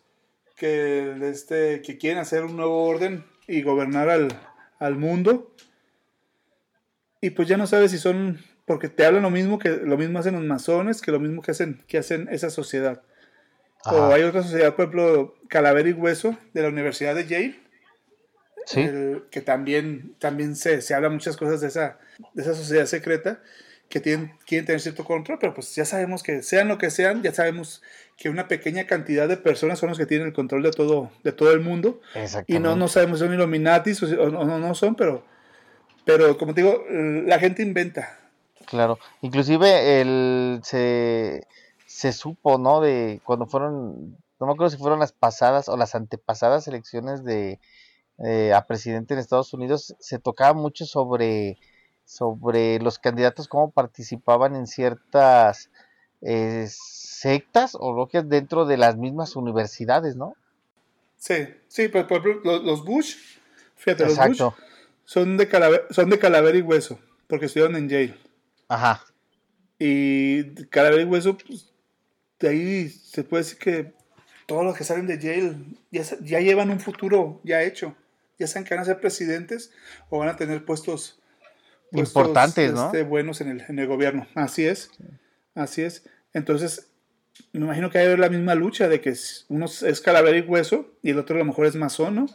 [0.55, 4.27] que, este, que quieren hacer un nuevo orden y gobernar al,
[4.77, 5.51] al mundo.
[7.21, 10.19] Y pues ya no sabes si son, porque te hablan lo mismo que lo mismo
[10.19, 13.01] hacen los masones, que lo mismo que hacen, que hacen esa sociedad.
[13.85, 17.59] O hay otra sociedad, por ejemplo, Calavera y Hueso, de la Universidad de Yale.
[18.67, 18.87] Sí.
[19.31, 21.97] que también, también se, se habla muchas cosas de esa,
[22.35, 23.41] de esa sociedad secreta
[23.91, 27.21] que tienen, quieren tener cierto control, pero pues ya sabemos que sean lo que sean,
[27.21, 27.83] ya sabemos
[28.17, 31.31] que una pequeña cantidad de personas son los que tienen el control de todo, de
[31.31, 32.01] todo el mundo.
[32.47, 35.23] Y no, no sabemos si son Illuminatis o, no, no son, pero,
[36.05, 38.17] pero como te digo, la gente inventa.
[38.65, 41.45] Claro, inclusive el, se,
[41.85, 42.81] se supo, ¿no?
[42.81, 47.59] De cuando fueron, no me acuerdo si fueron las pasadas o las antepasadas elecciones de
[48.23, 51.57] eh, a presidente en Estados Unidos, se tocaba mucho sobre,
[52.11, 55.69] sobre los candidatos, cómo participaban en ciertas
[56.21, 60.35] eh, sectas o logias dentro de las mismas universidades, ¿no?
[61.17, 63.15] Sí, sí, pues por ejemplo, los Bush,
[63.77, 64.41] fíjate, los Bush
[65.05, 68.17] son de, calavera, son de calavera y hueso, porque estuvieron en Yale.
[68.67, 69.05] Ajá.
[69.79, 71.71] Y calavera y hueso, pues,
[72.41, 73.93] de ahí se puede decir que
[74.47, 75.55] todos los que salen de Yale
[75.91, 77.95] ya, ya llevan un futuro ya hecho.
[78.37, 79.71] Ya saben que van a ser presidentes
[80.09, 81.20] o van a tener puestos,
[81.91, 82.87] importantes, ¿no?
[82.87, 84.27] Este, buenos en el, en el gobierno.
[84.35, 84.91] Así es.
[85.55, 86.03] Así es.
[86.33, 86.87] Entonces,
[87.53, 89.13] me imagino que hay la misma lucha de que
[89.49, 92.25] uno es calavera y hueso y el otro a lo mejor es masón, ¿no?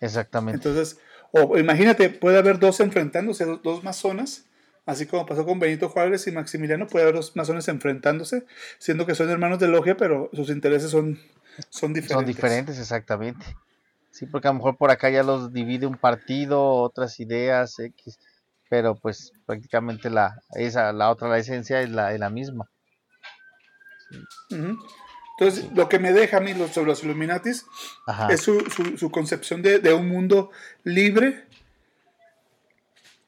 [0.00, 0.56] Exactamente.
[0.56, 0.98] Entonces,
[1.32, 4.44] o imagínate, puede haber dos enfrentándose, dos, masonas,
[4.84, 8.44] así como pasó con Benito Juárez y Maximiliano, puede haber dos masones enfrentándose,
[8.78, 11.18] siendo que son hermanos de logia, pero sus intereses son,
[11.70, 12.12] son diferentes.
[12.12, 13.46] Son diferentes, exactamente.
[14.10, 18.18] Sí, porque a lo mejor por acá ya los divide un partido, otras ideas, X
[18.72, 22.70] pero pues prácticamente la, esa, la otra, la esencia es la, la misma.
[24.48, 27.66] Entonces, lo que me deja a mí sobre los Illuminatis
[28.30, 30.52] es su, concepción de, un mundo
[30.84, 31.44] libre,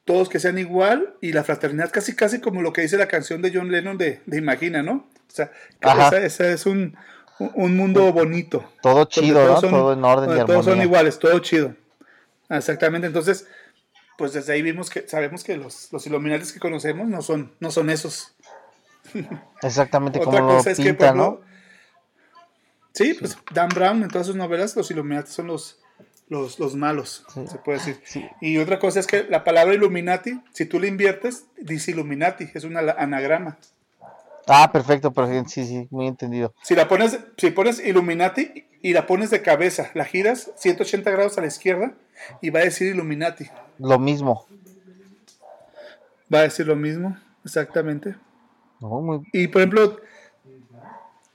[0.03, 3.43] todos que sean igual, y la fraternidad casi casi como lo que dice la canción
[3.43, 5.07] de John Lennon de, Imagina, ¿no?
[5.27, 5.51] O sea,
[6.23, 6.97] ese es un,
[7.37, 8.67] mundo bonito.
[8.81, 9.61] Todo chido, ¿no?
[9.61, 10.45] todo en orden y armonía.
[10.47, 11.75] Todos son iguales, todo chido.
[12.49, 13.47] Exactamente, entonces
[14.17, 17.71] pues desde ahí vimos que sabemos que los, los Illuminati que conocemos no son, no
[17.71, 18.35] son esos.
[19.61, 21.41] Exactamente como lo pinta, ¿no?
[22.93, 25.81] Sí, pues Dan Brown en todas sus novelas los Illuminati son los,
[26.29, 28.31] los, malos, se puede decir.
[28.39, 32.63] Y otra cosa es que la palabra Illuminati, si tú la inviertes, dice Illuminati, es
[32.63, 33.57] un anagrama.
[34.47, 36.53] Ah, perfecto, perfecto, sí, sí, muy entendido.
[36.63, 41.37] Si la pones, si pones Illuminati y la pones de cabeza, la giras 180 grados
[41.37, 41.93] a la izquierda
[42.41, 43.49] y va a decir Illuminati.
[43.79, 44.45] Lo mismo.
[46.33, 48.15] Va a decir lo mismo, exactamente.
[49.31, 49.99] Y por ejemplo,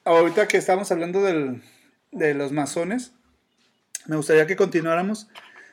[0.04, 3.12] ahorita que estamos hablando de los masones,
[4.06, 5.28] me gustaría que continuáramos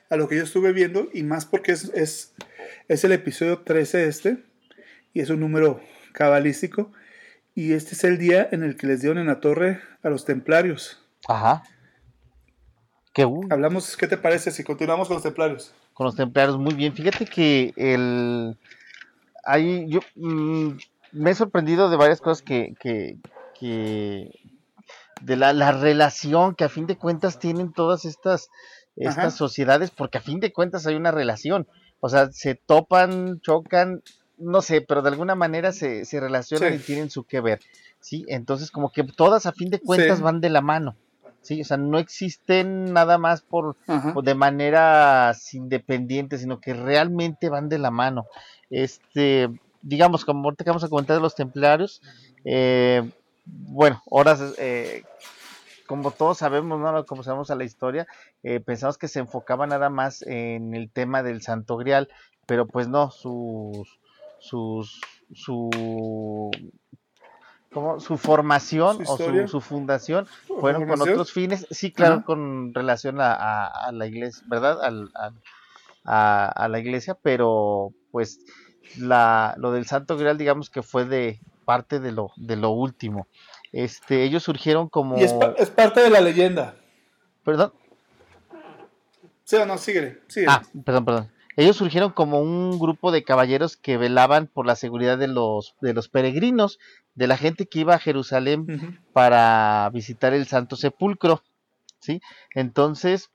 [0.10, 2.34] a lo que yo estuve viendo y más porque es, es,
[2.88, 4.44] es el episodio 13 este
[5.14, 5.82] y es un número
[6.14, 6.92] cabalístico
[7.56, 10.26] y este es el día en el que les dieron en la torre a los
[10.26, 11.04] templarios.
[11.28, 11.64] Ajá.
[13.14, 15.74] ¿Qué Hablamos, ¿qué te parece si continuamos con los templarios?
[15.98, 16.94] Con los templarios, muy bien.
[16.94, 18.56] Fíjate que el
[19.44, 20.78] ahí yo mm,
[21.14, 24.30] me he sorprendido de varias cosas que, que,
[25.22, 28.50] de la, la, relación que a fin de cuentas tienen todas estas,
[28.96, 31.68] estas sociedades, porque a fin de cuentas hay una relación.
[32.00, 34.04] O sea, se topan, chocan,
[34.38, 37.60] no sé, pero de alguna manera se, se relacionan y tienen su que ver,
[38.02, 38.24] ¿sí?
[38.28, 40.96] Entonces, como que todas a fin de cuentas van de la mano,
[41.48, 41.62] ¿sí?
[41.62, 43.76] O sea, no existen nada más por,
[44.24, 48.26] de maneras independientes, sino que realmente van de la mano.
[48.70, 49.50] Este,
[49.82, 52.02] digamos, como ahorita que vamos a comentar de los templarios,
[52.46, 53.10] eh,
[53.46, 55.04] bueno, horas, eh,
[55.88, 57.06] como todos sabemos, ¿no?
[57.06, 58.08] Como sabemos a la historia,
[58.44, 62.10] eh, pensamos que se enfocaba nada más en el tema del Santo Grial,
[62.46, 64.00] pero pues no, sus
[64.40, 65.02] sus,
[65.34, 66.52] su,
[67.72, 70.28] como su formación o su, fundación
[70.60, 74.82] fueron con otros fines, sí, claro, con relación a, la iglesia, ¿verdad?
[74.84, 75.12] Al,
[76.06, 78.40] a, la iglesia, pero pues
[78.98, 83.28] la, lo del Santo Grial, digamos que fue de parte de lo, de lo último.
[83.74, 85.18] Este, ellos surgieron como...
[85.18, 86.76] Y es, es parte de la leyenda.
[87.44, 87.74] ¿Perdón?
[89.44, 90.48] Sí o no, sigue, sigue.
[90.50, 91.32] Ah, perdón, perdón.
[91.58, 95.94] Ellos surgieron como un grupo de caballeros que velaban por la seguridad de los, de
[95.94, 96.80] los peregrinos,
[97.18, 101.42] de la gente que iba a Jerusalén para visitar el Santo Sepulcro,
[102.00, 102.22] ¿sí?
[102.54, 103.32] Entonces,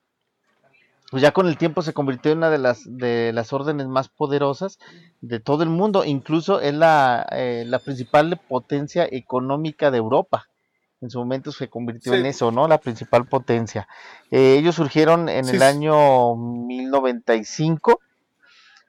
[1.11, 4.09] pues ya con el tiempo se convirtió en una de las de las órdenes más
[4.09, 4.79] poderosas
[5.21, 10.47] de todo el mundo, incluso es la, eh, la principal potencia económica de Europa.
[11.01, 12.21] En su momento se convirtió Sí.
[12.21, 12.69] en eso, ¿no?
[12.69, 13.89] La principal potencia.
[14.31, 17.99] Eh, ellos surgieron en Sí, el año 1095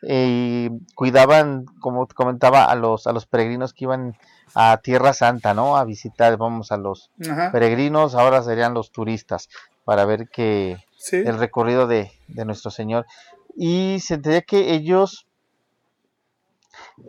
[0.03, 4.15] eh, y cuidaban, como te comentaba, a los, a los peregrinos que iban
[4.55, 5.77] a Tierra Santa, ¿no?
[5.77, 7.51] A visitar, vamos, a los Ajá.
[7.51, 9.49] peregrinos, ahora serían los turistas,
[9.85, 11.17] para ver que Sí.
[11.17, 13.05] el recorrido de, de nuestro Señor.
[13.55, 15.27] Y se entendía que ellos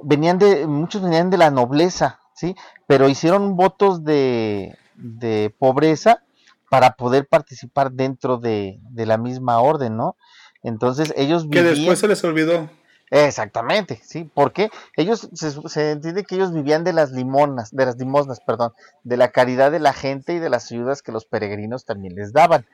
[0.03, 2.55] venían de, muchos venían de la nobleza, ¿sí?
[2.87, 6.23] Pero hicieron votos de, de pobreza
[6.71, 10.17] para poder participar dentro de, de la misma orden, ¿no?
[10.63, 11.75] Entonces ellos Que vivían...
[11.77, 12.69] después se les olvidó.
[13.11, 17.97] Exactamente, sí, porque ellos se, se entiende que ellos vivían de las limonas, de las
[17.97, 21.85] limosnas, perdón, de la caridad de la gente y de las ayudas que los peregrinos
[21.85, 22.67] también les daban.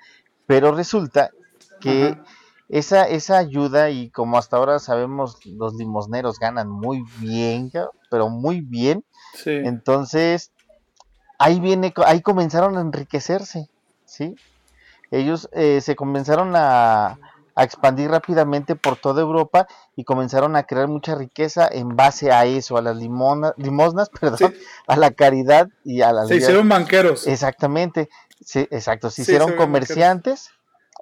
[0.46, 1.30] Pero resulta
[1.80, 2.24] que Ajá.
[2.68, 7.70] esa, esa ayuda, y como hasta ahora sabemos, los limosneros ganan muy bien,
[8.10, 9.50] pero muy bien, Sí.
[9.50, 10.52] entonces
[11.38, 13.68] ahí viene, ahí comenzaron a enriquecerse,
[14.04, 14.34] ¿sí?
[15.10, 17.18] Ellos eh, se comenzaron a,
[17.54, 22.44] a expandir rápidamente por toda Europa y comenzaron a crear mucha riqueza en base a
[22.44, 24.60] eso, a las limona- limosnas, perdón, Sí.
[24.86, 27.26] a la caridad y a las Se hicieron banqueros.
[27.26, 28.08] Exactamente,
[28.44, 30.50] sí, exacto, se Sí, hicieron se comerciantes,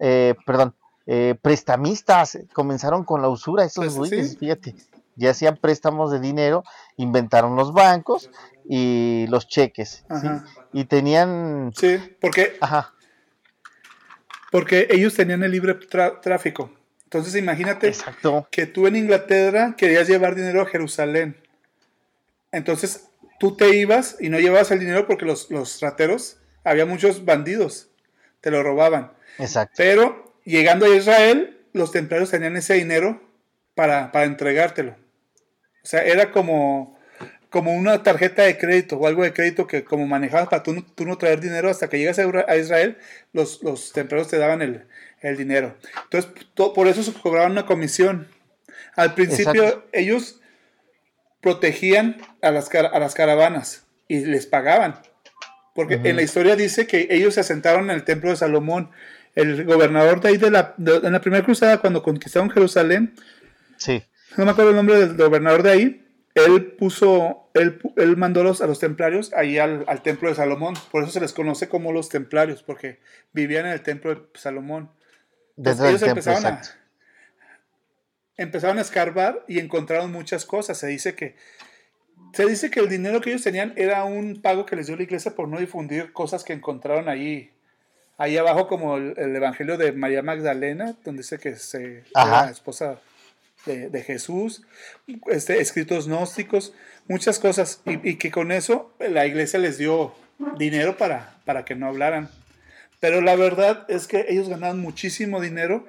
[0.00, 0.74] eh, perdón,
[1.06, 4.74] eh, prestamistas, comenzaron con la usura, esos Pues, güeyes, fíjate,
[5.16, 6.62] ya hacían préstamos de dinero,
[6.96, 8.30] inventaron los bancos
[8.68, 10.28] y los cheques, ¿sí?
[10.72, 12.92] Y tenían, Sí, porque, ajá,
[14.50, 16.72] porque ellos tenían el libre tráfico.
[17.04, 21.36] Entonces imagínate exacto, que tú en Inglaterra querías llevar dinero a Jerusalén.
[22.52, 23.08] Entonces
[23.38, 27.88] tú te ibas y no llevabas el dinero porque los, los rateros, había muchos bandidos,
[28.40, 29.12] te lo robaban.
[29.38, 33.22] exacto, Pero llegando a Israel, los templarios tenían ese dinero
[33.74, 34.96] para, para entregártelo.
[35.82, 36.97] O sea, era como,
[37.50, 40.82] como una tarjeta de crédito o algo de crédito que como manejabas para tú, no-
[40.94, 42.98] tú no traer dinero hasta que llegas a Israel,
[43.32, 44.84] los, los templarios te daban el,
[45.22, 45.76] el dinero.
[46.04, 48.28] Entonces, to- por eso se cobraban una comisión.
[48.96, 49.88] Al principio Exacto.
[49.92, 50.40] ellos
[51.40, 55.00] protegían a las, a las caravanas y les pagaban.
[55.74, 58.90] Porque en la historia dice que ellos se asentaron en el templo de Salomón.
[59.36, 63.14] El gobernador de ahí de la, de- en la primera cruzada, cuando conquistaron Jerusalén,
[63.76, 64.02] sí,
[64.36, 66.04] no me acuerdo el nombre del gobernador de ahí,
[66.46, 70.74] él puso, él, él mandó los, a los templarios ahí al, al templo de Salomón.
[70.90, 72.98] Por eso se les conoce como los templarios, porque
[73.32, 74.90] vivían en el templo de Salomón.
[75.56, 76.62] del ellos templo, empezaron a,
[78.36, 80.78] empezaron a escarbar y encontraron muchas cosas.
[80.78, 81.36] Se dice que
[82.32, 85.02] se dice que el dinero que ellos tenían era un pago que les dio la
[85.02, 87.52] iglesia por no difundir cosas que encontraron ahí
[88.18, 93.00] ahí abajo como el, el evangelio de María Magdalena, donde dice que se la esposa
[93.68, 94.62] de, de Jesús,
[95.28, 96.72] este, escritos gnósticos,
[97.06, 100.12] muchas cosas, y, y que con eso la iglesia les dio
[100.58, 102.28] dinero para, para que no hablaran.
[102.98, 105.86] Pero la verdad es que ellos ganaban muchísimo dinero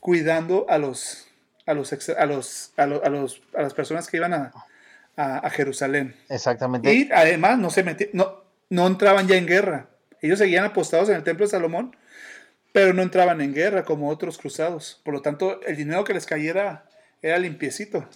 [0.00, 1.26] cuidando a los
[1.66, 4.52] a los a los a los, a, los- a las personas que iban a,
[5.16, 6.14] a, a Jerusalén.
[6.28, 9.88] exactamente, Y además no se metían, no, no entraban ya en guerra.
[10.22, 11.96] Ellos seguían apostados en el templo de Salomón,
[12.72, 15.00] pero no entraban en guerra como otros cruzados.
[15.04, 16.85] Por lo tanto, el dinero que les cayera
[17.28, 18.06] era limpiecito.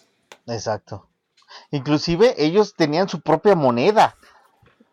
[0.46, 1.08] exacto.
[1.70, 4.16] Inclusive ellos tenían su propia moneda,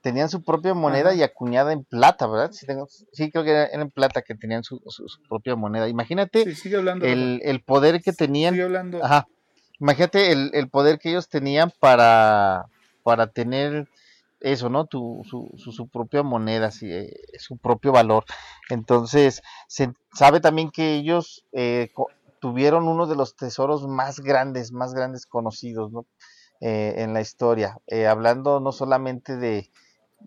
[0.01, 1.17] tenían su propia moneda Ajá.
[1.17, 2.51] y acuñada en plata, ¿verdad?
[2.51, 5.88] Sí, tengo- sí, creo que era en plata que tenían su, su- su propia moneda.
[5.88, 7.06] Imagínate Sí, sigue hablando.
[7.06, 9.03] el, el poder que tenían sigue hablando.
[9.03, 9.27] Ajá.
[9.80, 12.65] Imagínate el, el poder que ellos tenían para,
[13.03, 13.88] para tener
[14.39, 14.86] eso, ¿no?
[14.86, 18.23] Tu, su, su, su propia moneda, sí, eh, su propio valor.
[18.69, 24.71] Entonces, se sabe también que ellos eh, co- tuvieron uno de los tesoros más grandes,
[24.71, 26.06] más grandes conocidos, ¿no?
[26.60, 27.78] Eh, en la historia.
[27.88, 29.69] Eh, hablando no solamente de,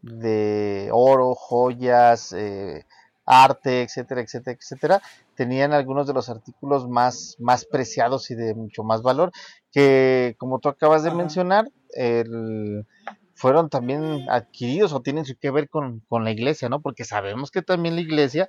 [0.02, 2.84] de oro, joyas, eh,
[3.26, 5.02] arte, etcétera, etcétera, etcétera,
[5.34, 9.30] tenían algunos de los artículos más, más preciados y de mucho más valor,
[9.72, 11.18] que como tú acabas de Ajá.
[11.18, 12.86] mencionar, el-
[13.34, 16.82] fueron también adquiridos o tienen que ver con, con la iglesia, ¿no?
[16.82, 18.48] Porque sabemos que también la iglesia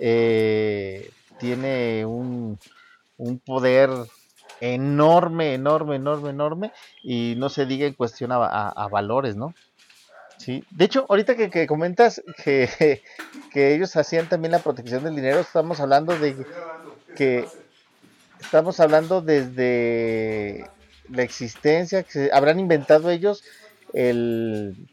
[0.00, 2.58] eh, tiene un,
[3.22, 3.88] un poder
[4.60, 9.54] enorme, enorme, enorme, enorme, y no se diga en cuestión a, a- a valores, ¿no?
[10.38, 13.02] Sí, de hecho, ahorita que, que comentas que,
[13.52, 16.36] que ellos hacían también la protección del dinero, estamos hablando de
[17.16, 17.46] que
[18.40, 20.68] estamos hablando desde
[21.08, 23.44] la existencia, que habrán inventado ellos
[23.92, 24.88] el,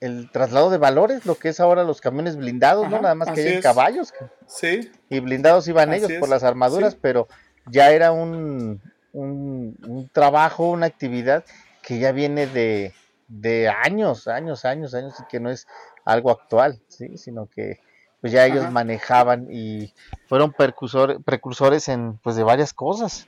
[0.00, 3.00] el traslado de valores, lo que es ahora los camiones blindados, ¿no?
[3.00, 4.12] Nada más que hay caballos.
[4.46, 6.98] Sí, Y blindados iban Así ellos por las armaduras, sí.
[7.00, 7.28] pero
[7.70, 8.80] ya era un,
[9.12, 11.44] un, un trabajo, una actividad
[11.82, 12.94] que ya viene de,
[13.28, 15.66] de años, años, años, años, y que no es
[16.04, 17.16] algo actual, ¿sí?
[17.16, 17.80] Sino que
[18.20, 18.70] pues ya ellos Ajá.
[18.70, 19.94] manejaban y
[20.26, 23.26] fueron precursor, precursores en pues de varias cosas,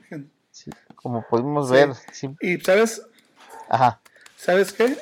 [0.51, 0.71] ¿sí?
[0.95, 1.73] Como pudimos Sí.
[1.73, 2.35] ver, sí.
[2.41, 3.01] y sabes,
[3.69, 4.01] Ajá,
[4.35, 4.97] ¿sabes qué?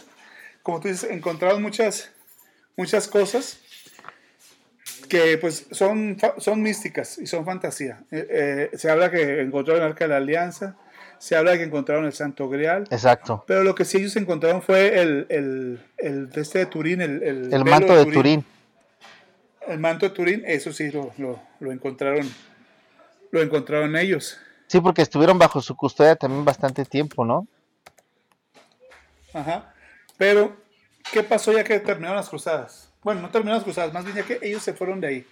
[0.62, 2.12] Como tú dices, encontraron muchas,
[2.78, 3.60] muchas cosas
[5.10, 8.04] que pues son, son místicas y son fantasía.
[8.12, 10.78] Eh, eh, se habla que encontraron el Arca de la Alianza,
[11.18, 13.44] se habla que encontraron el Santo Grial, exacto.
[13.46, 17.54] pero lo que sí ellos encontraron fue el, el, el este de Turín, el, el,
[17.54, 18.46] El manto de Turín.
[19.68, 22.32] El manto de Turín, eso sí lo, lo, lo encontraron,
[23.32, 24.40] lo encontraron ellos.
[24.68, 27.48] Sí, porque estuvieron bajo su custodia también bastante tiempo, ¿no?
[29.34, 29.74] Ajá.
[30.18, 30.56] Pero,
[31.12, 32.89] ¿qué pasó ya que terminaron las cruzadas?
[33.04, 35.28] Bueno, no terminaron las cruzadas, más bien ya que ellos se fueron de ahí.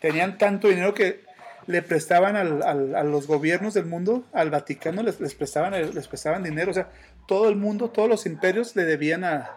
[0.00, 1.24] Tenían tanto dinero que
[1.66, 6.08] le prestaban al- al- a los gobiernos del mundo, al Vaticano les, les prestaban, les
[6.08, 6.70] prestaban dinero.
[6.70, 6.88] O sea,
[7.26, 9.50] todo el mundo, todos los imperios le debían a,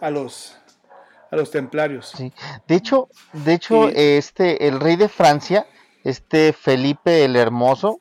[0.00, 0.56] a los,
[1.30, 2.12] a los templarios.
[2.16, 2.32] Sí.
[2.68, 5.66] De hecho, de hecho, este, el rey de Francia,
[6.04, 8.00] este Felipe el Hermoso,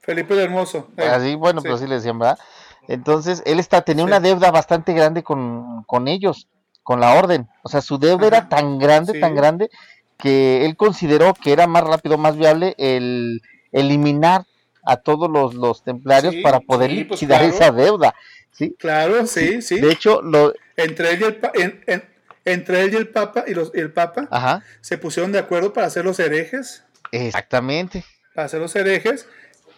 [0.00, 0.88] Felipe el Hermoso.
[0.96, 1.68] eh, así, bueno, sí.
[1.68, 2.38] pues así le decían, ¿verdad?
[2.86, 6.48] Entonces, él está, tenía una deuda bastante grande con, con ellos,
[6.84, 7.48] con la orden.
[7.64, 9.20] O sea, su deuda era tan grande, Sí.
[9.20, 9.70] tan grande,
[10.18, 14.44] que él consideró que era más rápido, más viable el eliminar
[14.84, 17.54] a todos los, los templarios Sí, para poder sí, pues liquidar claro.
[17.54, 18.14] esa deuda.
[18.52, 18.76] ¿sí?
[18.78, 19.80] Claro, sí, sí.
[19.80, 22.04] De hecho, lo, Entre él y el, pa- en- en-
[22.44, 25.72] entre él y el Papa y, los, y el Papa ajá, se pusieron de acuerdo
[25.72, 26.84] para hacer los herejes.
[27.10, 28.04] exactamente.
[28.34, 29.26] para hacer los herejes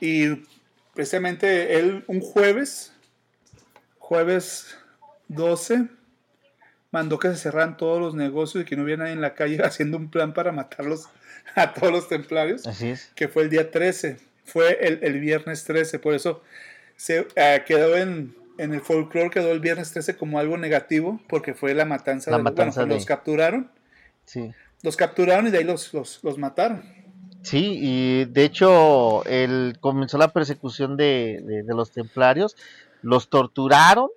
[0.01, 0.43] y
[0.95, 2.93] precisamente él un jueves,
[3.99, 4.77] jueves
[5.29, 5.87] 12,
[6.97, 9.59] mandó que se cerraran todos los negocios y que no hubiera nadie en la calle
[9.65, 11.09] haciendo un plan para matarlos
[11.55, 13.11] a todos los templarios, Así es.
[13.15, 16.43] que fue el día 13, fue el, el viernes 13, por eso
[16.97, 21.53] se eh, quedó en, en el folclore, quedó el viernes 13 como algo negativo, porque
[21.55, 23.71] fue la matanza, La de, matanza bueno, de- los capturaron,
[24.25, 24.51] Sí.
[24.83, 26.83] los capturaron y de ahí los, los, los mataron.
[27.43, 32.57] Sí, y de hecho él comenzó la persecución de, de- de los templarios,
[33.03, 34.09] los torturaron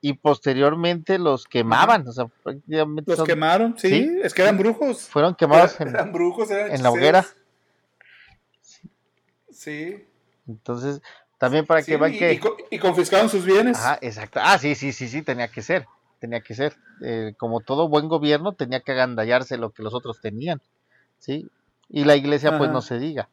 [0.00, 4.18] y posteriormente los quemaban, o sea, prácticamente Los son- quemaron, sí, Sí.
[4.22, 5.02] es que eran brujos.
[5.08, 7.24] fueron quemados en, eran brujos, eran en la hoguera.
[9.50, 10.04] Sí.
[10.46, 11.00] Entonces,
[11.38, 12.32] también para sí, que vean y, que...
[12.34, 13.78] y co- y confiscaron sus bienes.
[13.78, 14.40] Ajá, exacto.
[14.42, 15.86] Ah, sí, sí, sí, sí, tenía que ser,
[16.18, 16.76] tenía que ser.
[17.02, 20.60] Eh, como todo buen gobierno tenía que agandallarse lo que los otros tenían,
[21.18, 21.48] ¿sí?
[21.88, 23.28] Y la iglesia pues no se diga.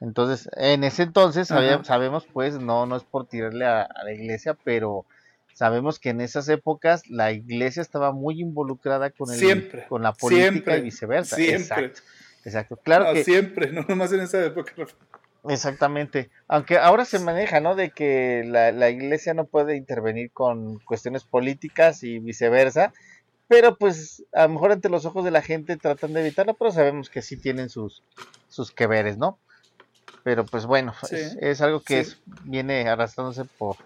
[0.00, 4.56] Entonces, en ese entonces sabemos pues, no, no es por tirarle a, a la iglesia,
[4.64, 5.06] pero
[5.54, 10.12] sabemos que en esas épocas la iglesia estaba muy involucrada con el, Siempre, con la
[10.12, 11.36] política siempre, y viceversa.
[11.36, 11.56] siempre.
[11.86, 12.00] Exacto.
[12.44, 12.76] Exacto.
[12.76, 14.74] Claro No, que siempre, no nomás en esa época.
[15.48, 16.30] Exactamente.
[16.48, 17.74] Aunque ahora se maneja, ¿no?
[17.74, 22.92] De que la, la iglesia no puede intervenir con cuestiones políticas y viceversa.
[23.46, 26.72] Pero pues a lo mejor ante los ojos de la gente tratan de evitarlo, pero
[26.72, 28.02] sabemos que sí tienen sus,
[28.48, 29.38] sus que veres, ¿no?
[30.22, 31.16] Pero pues bueno, Sí.
[31.16, 32.12] es, es algo que Sí.
[32.12, 33.76] es, viene arrastrándose por,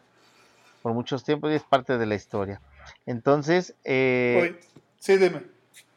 [0.83, 2.61] por muchos tiempos y es parte de la historia.
[3.07, 4.61] Entonces, eh, Oye,
[4.99, 5.43] sí, dime.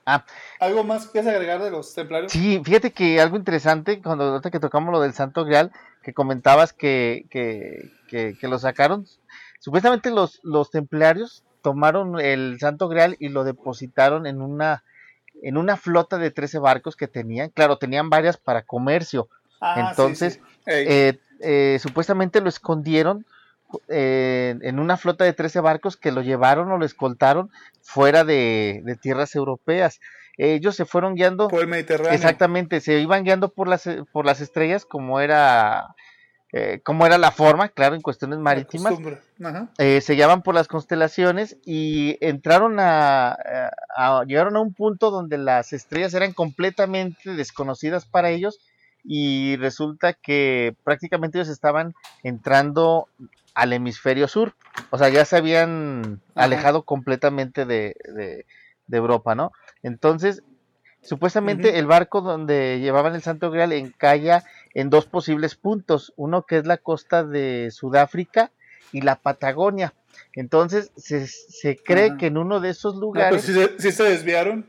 [0.05, 0.25] ah,
[0.59, 2.31] ¿Algo más quieres agregar de los templarios?
[2.31, 5.71] Sí, fíjate que algo interesante, cuando que tocamos lo del Santo Grial,
[6.03, 9.05] que comentabas que, que, que, que lo sacaron,
[9.59, 14.83] supuestamente los, los templarios tomaron el Santo Grial y lo depositaron en una,
[15.43, 19.29] en una flota de 13 barcos que tenían, claro, tenían varias para comercio,
[19.63, 20.41] Ah, entonces, sí.
[20.65, 23.25] Eh, eh, supuestamente lo escondieron
[23.87, 27.49] eh, en una flota de 13 barcos que lo llevaron o lo escoltaron
[27.81, 29.99] fuera de, de tierras europeas.
[30.37, 32.13] Ellos se fueron guiando por el Mediterráneo.
[32.13, 35.93] Exactamente, se iban guiando por las, por las estrellas como era,
[36.53, 38.93] eh, como era la forma, claro, en cuestiones marítimas.
[39.43, 39.69] Ajá.
[39.77, 45.11] Eh, se guiaban por las constelaciones y entraron a, a- a- llegaron a un punto
[45.11, 48.59] donde las estrellas eran completamente desconocidas para ellos
[49.03, 51.93] y resulta que prácticamente ellos estaban
[52.23, 53.07] entrando
[53.53, 54.55] al hemisferio sur,
[54.91, 56.45] o sea, ya se habían Ajá.
[56.45, 58.45] alejado completamente de, de-
[58.87, 59.51] de Europa, ¿no?
[59.83, 60.43] Entonces,
[61.01, 64.43] supuestamente el barco donde llevaban el Santo Grial encalla
[64.73, 68.51] en dos posibles puntos, uno que es la costa de Sudáfrica
[68.91, 69.93] y la Patagonia.
[70.35, 73.91] Entonces, se, se cree que en uno de esos No, lugares, pues sí, se- sí
[73.91, 74.65] se desviaron.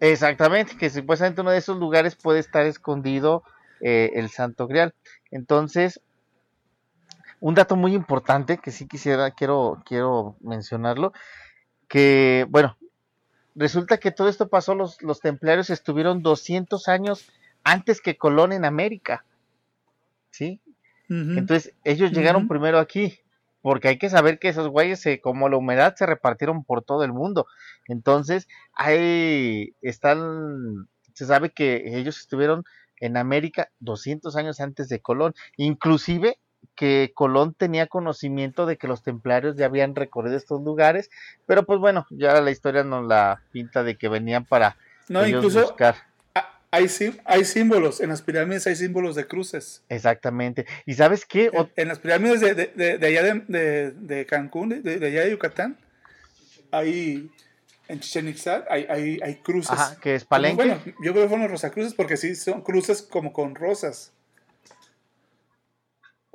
[0.00, 3.42] exactamente, que supuestamente uno de esos lugares puede estar escondido
[3.80, 4.94] eh, el Santo Grial.
[5.30, 6.00] Entonces,
[7.40, 11.12] un dato muy importante que sí quisiera, quiero, quiero mencionarlo,
[11.88, 12.76] que, bueno,
[13.54, 17.30] resulta que todo esto pasó, los, los templarios estuvieron 200 años
[17.64, 19.24] antes que Colón en América.
[20.30, 20.60] ¿Sí?
[21.08, 23.20] Entonces, ellos llegaron primero aquí,
[23.62, 27.12] porque hay que saber que esos güeyes, como la humedad, se repartieron por todo el
[27.12, 27.46] mundo.
[27.86, 32.64] Entonces, ahí están, se sabe que ellos estuvieron
[32.98, 35.34] en América 200 años antes de Colón.
[35.56, 36.38] Inclusive
[36.76, 41.10] que Colón tenía conocimiento de que los templarios ya habían recorrido estos lugares,
[41.46, 44.76] pero pues bueno, ya la historia nos la pinta de que venían para
[45.08, 45.96] no, incluso buscar.
[46.70, 46.88] Hay,
[47.24, 49.82] hay símbolos, en las pirámides hay símbolos de cruces.
[49.88, 50.66] Exactamente.
[50.84, 51.50] ¿Y sabes qué?
[51.76, 55.78] En, las pirámides de, de, allá de, de Cancún, de, allá de Yucatán,
[56.70, 57.30] hay
[57.88, 59.70] en Chichen Itza hay, hay, hay, cruces.
[59.70, 60.56] Ajá, que es palenque.
[60.56, 64.12] Bueno, yo creo que fueron los rosacruces porque sí son cruces como con rosas.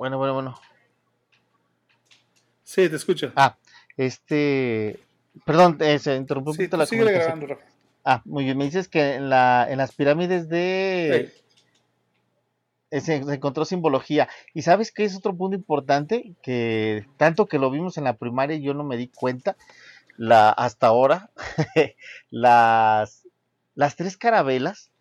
[0.02, 0.60] Bueno, bueno, bueno.
[2.64, 3.30] Sí, te escucho.
[3.36, 3.56] Ah,
[3.96, 4.98] este.
[5.44, 7.64] Perdón, eh, se interrumpió un poquito la sigue grabando, Rafa.
[8.04, 8.58] Ah, muy bien.
[8.58, 11.32] Me dices que en, la, en las pirámides de.
[12.90, 14.28] Eh, se, encontró simbología.
[14.54, 16.34] ¿Y sabes qué es otro punto importante?
[16.42, 19.56] Que tanto que lo vimos en la primaria yo no me di cuenta
[20.16, 21.30] la, hasta ahora.
[22.30, 23.28] las,
[23.76, 24.91] las tres carabelas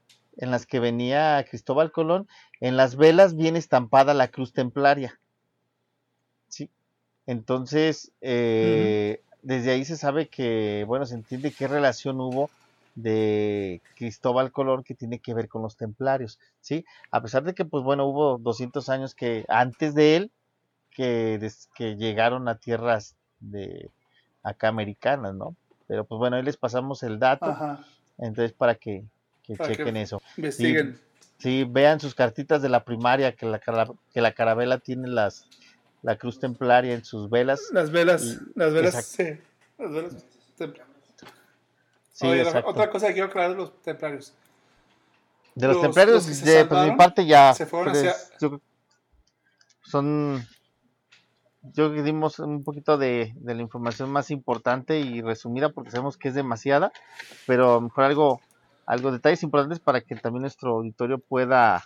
[0.42, 2.28] en las que venía Cristóbal Colón,
[2.60, 5.20] en las velas viene estampada la cruz templaria.
[6.50, 6.70] ¿Sí?
[7.28, 12.50] Entonces, eh, desde ahí se sabe que, bueno, se entiende qué relación hubo
[12.96, 16.86] de Cristóbal Colón que tiene que ver con los templarios, ¿sí?
[17.10, 20.32] A pesar de que, pues bueno, hubo 200 años que antes de él,
[20.90, 21.40] que,
[21.76, 23.90] que llegaron a tierras de
[24.44, 25.56] acá americanas, ¿no?
[25.88, 27.56] Pero pues bueno, ahí les pasamos el dato,
[28.18, 29.06] entonces para que
[29.44, 30.22] que chequen eso.
[30.38, 31.00] Investiguen.
[31.38, 35.48] Sí, vean sus cartitas de la primaria, que la, que la carabela tiene las
[36.04, 37.62] la cruz templaria en sus velas.
[37.72, 39.24] Las velas, las velas, sí.
[39.78, 40.26] Las velas
[40.58, 40.88] templarias.
[42.12, 42.28] Sí,
[42.66, 44.34] otra cosa que quiero aclarar de los templarios.
[45.56, 47.54] De los, templarios, de por mi parte ya.
[47.54, 48.16] Se fueron hacia...
[49.82, 50.46] son.
[51.74, 56.30] Yo dimos un poquito de, de, la información más importante y resumida porque sabemos que
[56.30, 56.92] es demasiada,
[57.46, 58.42] pero mejor algo
[58.92, 61.82] algo, detalles importantes para que también nuestro auditorio pueda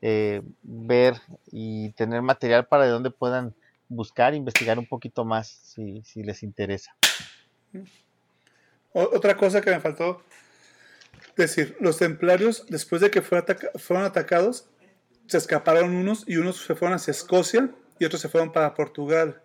[0.00, 1.20] eh, ver
[1.50, 3.54] y tener material para de donde puedan
[3.88, 6.96] buscar, investigar un poquito más si, si les interesa.
[8.94, 10.22] Otra cosa que me faltó
[11.36, 14.64] decir, los templarios, después de que fueron atacados,
[15.26, 19.42] se escaparon unos y unos se fueron hacia Escocia y otros se fueron para Portugal.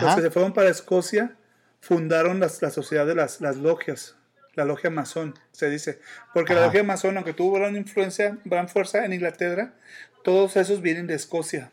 [0.00, 1.36] Los que se fueron para Escocia
[1.80, 4.16] fundaron la, la sociedad de las, las logias,
[4.54, 6.00] la logia masón, se dice.
[6.32, 9.74] Porque la logia masón, aunque tuvo gran influencia, gran fuerza en Inglaterra,
[10.22, 11.70] todos esos vienen de Escocia.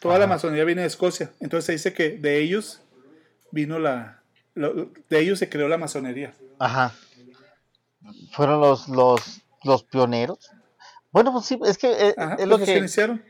[0.00, 1.32] Toda la masonería viene de Escocia.
[1.40, 2.82] Entonces se dice que de ellos
[3.50, 4.22] vino la.
[4.54, 6.34] de ellos se creó la masonería.
[6.58, 6.94] Ajá.
[8.32, 10.50] Fueron los, los, los pioneros.
[11.10, 13.24] Bueno, pues sí, es que eh, es lo que, iniciaron.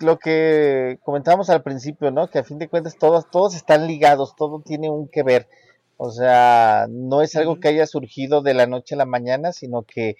[0.00, 2.30] Lo que comentábamos al principio, ¿no?
[2.30, 5.48] Que a fin de cuentas todos, todos están ligados, todo tiene un que ver.
[5.96, 9.82] O sea, no es algo que haya surgido de la noche a la mañana, sino
[9.82, 10.16] que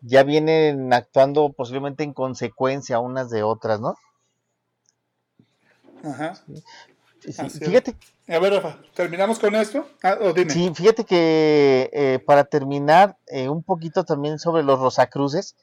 [0.00, 3.96] ya vienen actuando posiblemente en consecuencia unas de otras, ¿no?
[6.02, 6.34] Ajá.
[7.22, 7.96] fíjate.
[8.28, 9.86] A ver, Rafa, ¿terminamos con esto?
[10.02, 10.50] Ah, dime.
[10.50, 15.56] Sí, fíjate que eh, para terminar, eh, un poquito también sobre los Rosacruces,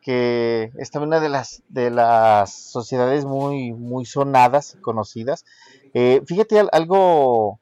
[0.00, 5.44] que es también una de las, de las sociedades muy, muy sonadas y conocidas.
[5.94, 7.60] Eh, fíjate algo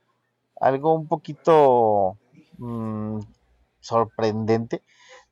[0.61, 2.17] algo un poquito
[2.59, 3.21] mm,
[3.81, 4.83] sorprendente.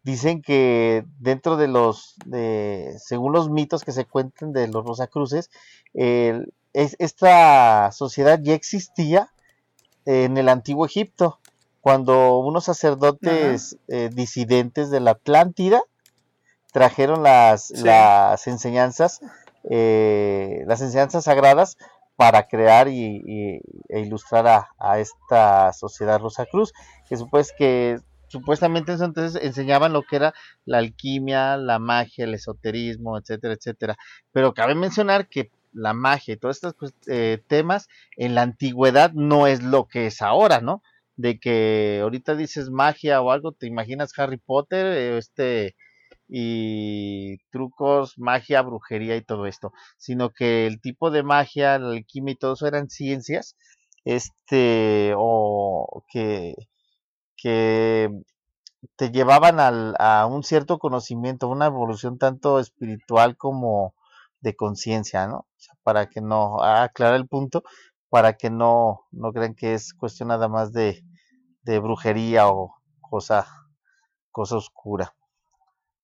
[0.02, 5.50] Dicen que dentro de los, de, según los mitos que se cuentan de los Rosacruces,
[5.92, 9.30] es, esta sociedad ya existía
[10.06, 11.38] en el antiguo Egipto,
[11.80, 15.82] cuando unos sacerdotes eh, disidentes de la Atlántida
[16.72, 19.20] trajeron las, las enseñanzas,
[19.68, 21.76] eh, las enseñanzas sagradas
[22.18, 23.22] para crear y,
[23.88, 26.72] e ilustrar a, esta sociedad Rosa Cruz,
[27.08, 33.16] que, supos, que supuestamente entonces enseñaban lo que era la alquimia, la magia, el esoterismo,
[33.16, 33.96] etcétera, etcétera.
[34.32, 39.12] Pero cabe mencionar que la magia y todos estos pues, eh, temas en la antigüedad
[39.12, 40.82] no es lo que es ahora, ¿no?
[41.14, 45.76] De que ahorita dices magia o algo, te imaginas Harry Potter, este
[46.28, 52.32] y trucos, magia, brujería y todo esto, sino que el tipo de magia, la alquimia
[52.32, 53.56] y todo eso eran ciencias,
[54.04, 56.54] este, o que,
[57.36, 58.10] que
[58.96, 63.94] te llevaban al, a un cierto conocimiento, una evolución tanto espiritual como
[64.40, 65.46] de conciencia, ¿no?
[65.82, 67.64] Para que no, aclarar el punto,
[68.08, 71.04] para que no, no crean que es cuestión nada más de,
[71.62, 73.46] de brujería o cosa,
[74.30, 75.14] cosa oscura.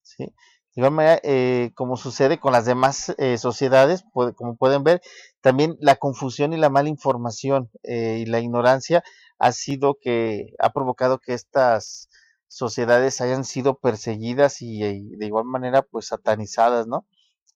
[0.05, 0.33] ¿Sí?
[0.75, 5.01] De igual manera, eh, como sucede con las demás eh, sociedades, como pueden ver,
[5.41, 9.05] también la confusión y la mala información eh, y la ignorancia
[9.39, 12.09] ha sido que ha provocado que estas
[12.49, 17.07] sociedades hayan sido perseguidas y, de igual manera pues satanizadas, ¿no?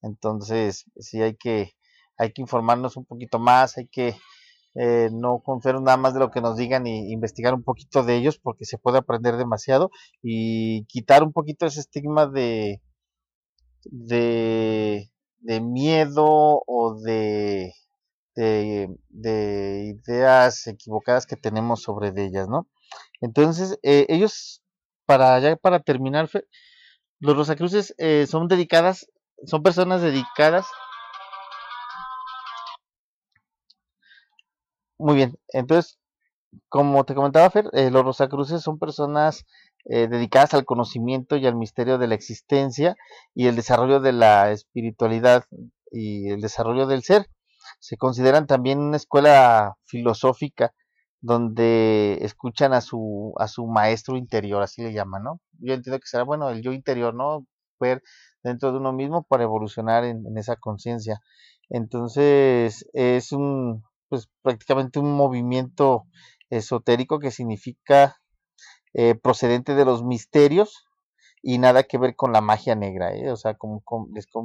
[0.03, 1.75] Entonces, sí hay que
[2.19, 4.17] hay que informarnos un poquito más, hay que
[4.75, 8.17] eh, no confiar nada más de lo que nos digan y investigar un poquito de
[8.17, 9.91] ellos porque se puede aprender demasiado
[10.23, 12.81] y quitar un poquito ese estigma de
[13.91, 15.11] de,
[15.61, 17.73] miedo o de,
[18.35, 22.69] de, de, ideas equivocadas que tenemos sobre ellas, ¿no?
[23.21, 24.63] Entonces, eh, ellos,
[25.07, 26.29] para ya para terminar,
[27.21, 29.07] los Rosacruces eh, son dedicadas,
[29.47, 30.67] son personas dedicadas
[34.99, 35.99] Muy bien, entonces,
[36.69, 39.47] como te comentaba Fer, eh, los Rosacruces son personas
[39.85, 42.97] eh, dedicadas al conocimiento y al misterio de la existencia
[43.35, 45.45] y el desarrollo de la espiritualidad
[45.93, 47.27] y el desarrollo del ser.
[47.81, 50.73] Se consideran también una escuela filosófica
[51.21, 55.41] donde escuchan a su, a su maestro interior, así le llaman, ¿no?
[55.61, 57.47] Yo entiendo que será, bueno, el yo interior, ¿no?
[57.81, 58.03] Ver
[58.43, 61.21] dentro de uno mismo para evolucionar en esa conciencia.
[61.71, 66.07] Entonces, es un, pues prácticamente un movimiento
[66.51, 68.17] esotérico que significa
[68.95, 70.87] eh, procedente de los misterios
[71.43, 73.31] y nada que ver con la magia negra, ¿eh?
[73.31, 73.83] o sea, como,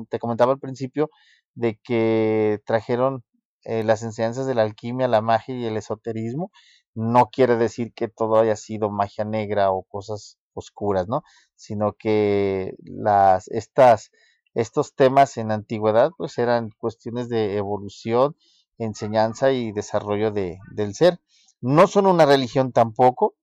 [0.10, 1.10] te comentaba al principio,
[1.56, 3.24] de que trajeron
[3.64, 6.52] eh, las enseñanzas de la alquimia, la magia y el esoterismo,
[6.94, 11.24] no quiere decir que todo haya sido magia negra o cosas oscuras, ¿no?
[11.56, 14.12] Sino que las, estas,
[14.54, 18.36] estos temas en antigüedad, pues eran cuestiones de evolución
[18.78, 21.20] enseñanza y desarrollo de, del ser.
[21.62, 23.36] No son una religión tampoco,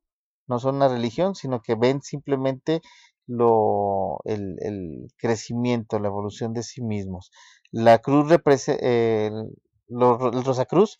[0.46, 2.82] no son una religión, sino que ven simplemente
[3.26, 7.30] lo, el, el crecimiento, la evolución de sí mismos.
[7.70, 9.52] La cruz representa, el
[9.88, 10.98] Rosacruz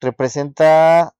[0.00, 1.14] representa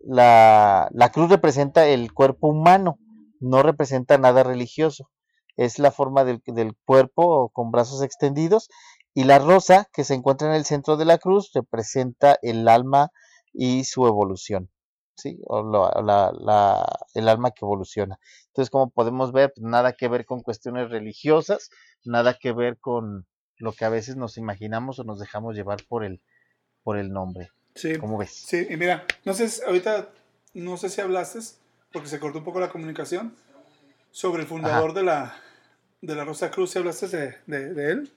[0.00, 2.98] la, la cruz representa el cuerpo humano,
[3.40, 5.10] no representa nada religioso.
[5.56, 8.68] Es la forma del, del cuerpo con brazos extendidos
[9.18, 13.10] y la rosa que se encuentra en el centro de la cruz representa el alma
[13.52, 14.70] y su evolución,
[15.16, 15.40] ¿sí?
[15.48, 15.58] O
[17.14, 18.20] el alma que evoluciona.
[18.46, 21.68] Entonces, como podemos ver, pues, nada que ver con cuestiones religiosas,
[22.04, 26.04] nada que ver con lo que a veces nos imaginamos o nos dejamos llevar por
[26.04, 26.22] el,
[26.84, 27.50] por el nombre.
[27.74, 27.98] Sí.
[27.98, 28.30] ¿Cómo ves?
[28.30, 30.10] Sí, y mira, no sé, ahorita,
[30.54, 31.40] no sé si hablaste,
[31.90, 33.34] porque se cortó un poco la comunicación,
[34.12, 35.34] sobre el fundador de la,
[36.02, 38.12] de la Rosa Cruz, ¿si hablaste de, de él?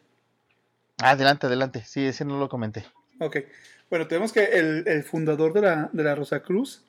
[0.97, 1.83] Adelante, adelante.
[1.85, 2.85] Sí, ese no lo comenté.
[3.19, 3.37] Ok.
[3.89, 6.85] Bueno, tenemos que el, fundador de la, de la Rosa Cruz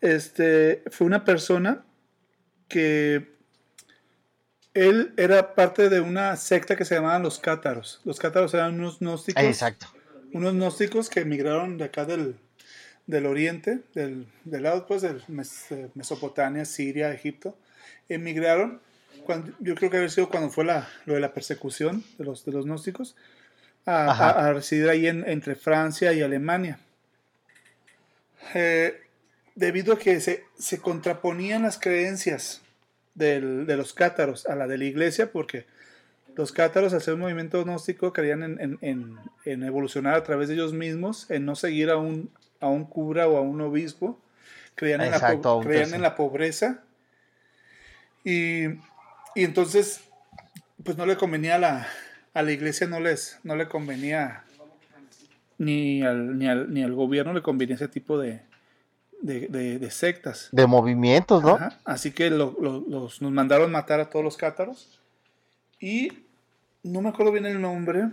[0.00, 1.84] este, fue una persona
[2.68, 3.32] que
[4.74, 8.00] él era parte de una secta que se llamaban los cátaros.
[8.04, 9.42] Los cátaros eran unos gnósticos.
[9.42, 9.86] Exacto.
[10.32, 12.36] Unos gnósticos que emigraron de acá del,
[13.06, 15.20] del oriente, del, del lado pues de
[15.94, 17.56] Mesopotamia, Siria, Egipto.
[18.08, 18.80] Emigraron
[19.60, 22.52] yo creo que haber sido cuando fue la, lo de la persecución de los, de
[22.52, 23.16] los gnósticos,
[23.86, 26.78] a, residir ahí entre Francia y Alemania.
[28.54, 29.00] Eh,
[29.54, 32.62] debido a que se, se, contraponían las creencias
[33.14, 35.66] del, de los cátaros a la de la iglesia, porque
[36.34, 40.54] los cátaros, al ser un movimiento gnóstico, creían en, en, en, evolucionar a través de
[40.54, 44.18] ellos mismos, en no seguir a un, a un cura o a un obispo,
[44.74, 46.82] creían, en, la, creían en la pobreza.
[48.24, 48.68] Y
[49.34, 50.00] y entonces,
[50.84, 51.88] pues no le convenía a la,
[52.34, 54.44] a la iglesia, no, les, no le convenía,
[55.58, 58.42] ni al, ni, al, ni al gobierno le convenía ese tipo de,
[59.22, 60.48] de, sectas.
[60.52, 61.58] De movimientos, ¿no?
[61.84, 64.98] Así que los, nos mandaron matar a todos los cátaros.
[65.80, 66.12] Y
[66.82, 68.10] no me acuerdo bien el nombre.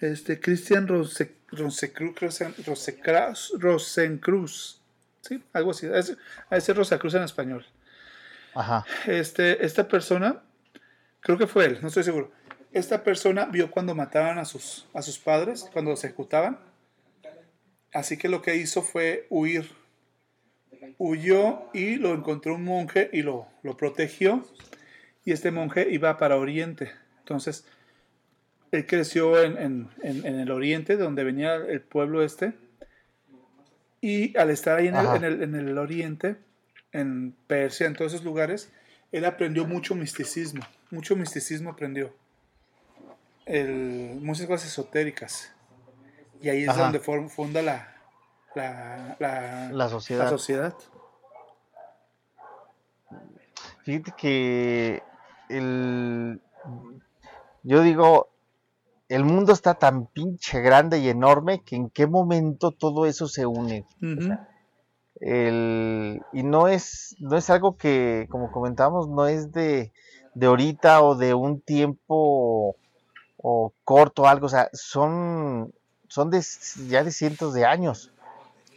[0.00, 2.40] Este, Cristian Rosencruz,
[3.58, 4.80] Rosencruz,
[5.20, 5.42] ¿sí?
[5.52, 5.86] Algo así.
[5.86, 7.66] A ese Rosacruz en español.
[8.54, 8.84] Ajá.
[9.06, 10.42] Este, esta persona,
[11.20, 12.30] creo que fue él, no estoy seguro.
[12.72, 16.58] Esta persona vio cuando mataban a sus, a sus padres, cuando los ejecutaban.
[17.92, 19.70] Así que lo que hizo fue huir.
[20.98, 24.46] Huyó y lo encontró un monje y lo, lo protegió.
[25.24, 26.92] Y este monje iba para Oriente.
[27.18, 27.66] Entonces,
[28.70, 32.52] él creció en, en, en, el Oriente, donde venía el pueblo este.
[34.00, 36.36] Y al estar ahí en el, en el Oriente,
[36.92, 38.72] en Persia, en todos esos lugares,
[39.12, 42.12] él aprendió mucho misticismo, mucho misticismo aprendió.
[43.46, 45.52] El, muchas cosas esotéricas.
[46.40, 47.94] Y ahí es donde funda la,
[48.54, 50.24] la, la, La sociedad.
[50.24, 50.74] la sociedad.
[53.84, 55.02] Fíjate que
[55.48, 56.40] el,
[57.62, 58.28] yo digo,
[59.08, 63.46] el mundo está tan pinche grande y enorme que en qué momento todo eso se
[63.46, 63.84] une.
[64.00, 64.38] Ujú,
[65.20, 69.92] El, y no es, no es algo que, como comentábamos, no es de,
[70.34, 72.76] de ahorita o de un tiempo
[73.36, 75.72] o corto algo, o sea, son,
[76.08, 76.42] son de,
[76.88, 78.12] ya de cientos de años.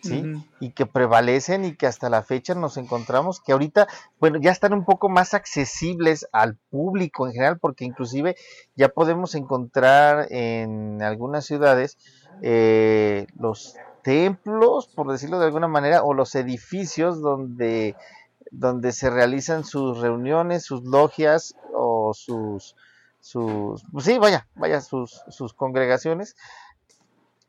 [0.04, 0.22] ¿sí?
[0.60, 3.88] y que prevalecen y que hasta la fecha nos encontramos que ahorita,
[4.20, 8.36] bueno, ya están un poco más accesibles al público en general, porque inclusive
[8.76, 11.98] ya podemos encontrar en algunas ciudades
[12.42, 17.96] eh, los templos, por decirlo de alguna manera, o los edificios donde,
[18.52, 22.76] donde se realizan sus reuniones, sus logias o sus,
[23.20, 26.36] sus pues sí, vaya, vaya, sus, sus congregaciones,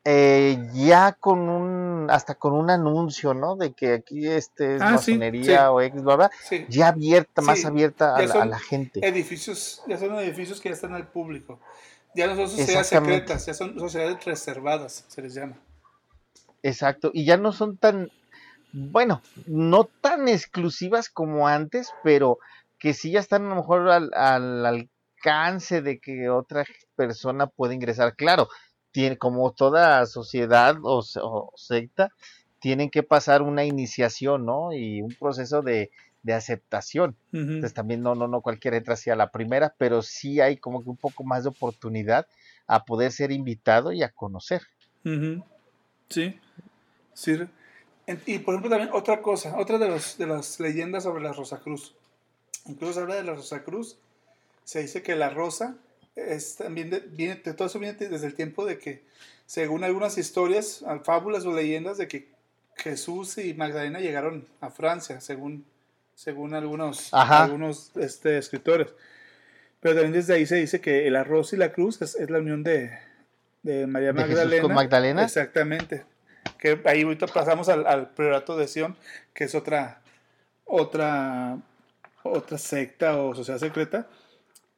[0.07, 3.57] eh, ya con un, hasta con un anuncio, ¿no?
[3.57, 5.67] De que aquí este es Ah, masonería sí.
[5.71, 6.67] o X, bla, bla, Sí.
[6.69, 9.01] ya abierta, más abierta a a la gente.
[9.07, 11.59] Edificios, ya son edificios que ya están al público.
[12.15, 15.57] Ya no son sociedades secretas, ya son sociedades reservadas, se les llama.
[16.65, 18.09] Exacto, y ya no son tan,
[18.73, 22.39] bueno, no tan exclusivas como antes, pero
[22.79, 26.65] que sí ya están a lo mejor al, al alcance de que otra
[26.97, 28.17] persona puede ingresar.
[28.17, 28.49] Claro,
[28.93, 32.11] tiene, como toda sociedad o, se- o secta,
[32.61, 34.73] tienen que pasar una iniciación, ¿no?
[34.73, 35.91] Y un proceso de,
[36.23, 37.19] de aceptación.
[37.57, 40.83] Entonces también no, no, no cualquiera entra así a la primera, pero sí hay como
[40.83, 42.27] que un poco más de oportunidad
[42.67, 44.63] a poder ser invitado y a conocer.
[46.09, 46.39] Sí.
[47.15, 47.39] Sí.
[48.27, 51.95] Y por ejemplo también otra cosa, otra de, los, de las leyendas sobre la Rosacruz.
[52.67, 53.97] Incluso se habla de la Rosacruz,
[54.65, 55.77] se dice que la rosa
[56.17, 59.03] es también de, viene, de todo eso viene desde el tiempo de que,
[59.47, 62.29] según algunas historias, fábulas o leyendas, de que
[62.77, 65.65] Jesús y Magdalena llegaron a Francia, según,
[66.15, 67.45] según algunos, Ajá.
[67.45, 68.89] algunos este, escritores.
[69.81, 72.39] Pero también desde ahí se dice que el arroz y la cruz es, es la
[72.39, 72.99] unión de,
[73.65, 74.63] de María ¿De Jesús Magdalena.
[74.63, 75.25] con Magdalena?
[75.25, 76.05] Exactamente.
[76.59, 78.97] Que ahí ahorita pasamos al, al priorato de Sion,
[79.35, 80.01] que es otra,
[80.65, 81.59] otra,
[82.23, 84.07] otra secta o sociedad secreta,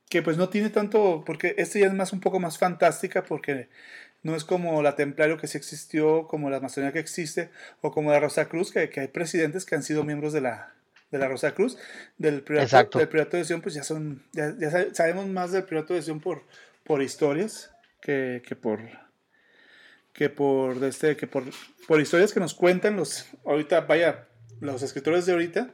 [0.09, 3.68] que pues no tiene tanto, porque este ya es más un poco más fantástica, porque
[4.22, 8.11] no es como la Templario que sí existió, como la Masonería que existe, o como
[8.11, 10.74] la Rosa Cruz, que, que hay presidentes que han sido miembros de la,
[11.11, 11.76] de la Rosa Cruz,
[12.18, 15.64] del priorato, del priorato de Sion, pues ya son, ya, ya sa- sabemos más del
[15.64, 16.43] priorato de Sion por,
[16.84, 17.70] por historias
[18.07, 18.79] que, que por
[20.13, 21.43] que por este que por,
[21.89, 24.29] por historias que nos cuentan los ahorita vaya
[24.61, 25.71] los escritores de ahorita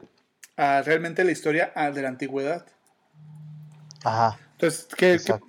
[0.57, 2.65] a realmente la historia de la antigüedad
[4.03, 5.39] Ajá, entonces ¿qué, qué-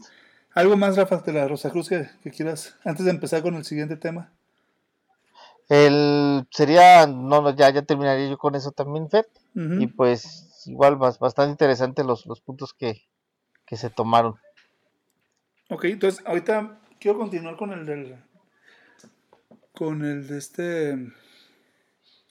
[0.53, 3.65] algo más Rafa de la Rosa Cruz que, que quieras antes de empezar con el
[3.65, 4.31] siguiente tema
[5.71, 9.05] El sería, no, no, ya, ya terminaría yo con eso también.
[9.05, 9.81] Ujú.
[9.81, 13.09] Y pues igual bas- bastante interesante los, los puntos que,
[13.67, 14.35] que se tomaron.
[15.71, 18.17] Ok, entonces ahorita quiero continuar con el del
[19.73, 20.99] con el de este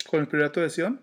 [0.10, 1.02] con el priorato de Sion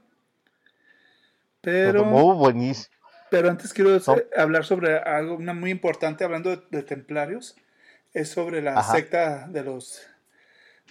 [1.60, 2.94] pero Muy buenísimo.
[3.30, 4.16] Pero antes quiero No.
[4.36, 7.54] hablar sobre algo una muy importante, hablando de, de templarios,
[8.12, 8.92] es sobre la Ajá.
[8.96, 10.00] secta de los,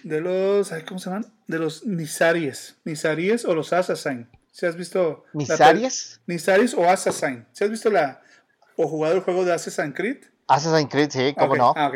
[0.04, 1.26] de los, ¿cómo se llaman?
[1.48, 4.26] De los Nisaries, Nisaries o los Assassin.
[4.52, 5.24] ¿Si has visto?
[5.34, 6.20] la pel- ¿Misarias?
[6.26, 7.44] Nisaries o Assassin.
[7.52, 8.22] ¿Si has visto la,
[8.76, 10.24] o jugado el juego de Assassin's Creed?
[10.54, 11.72] Assassin's Creed, sí, cómo Ok, no.
[11.76, 11.92] ah.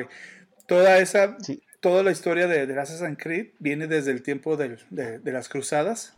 [0.66, 1.62] Toda esa, Sí.
[1.80, 5.48] toda la historia de, del Assassin's Creed viene desde el tiempo del- de, de las
[5.48, 6.14] cruzadas,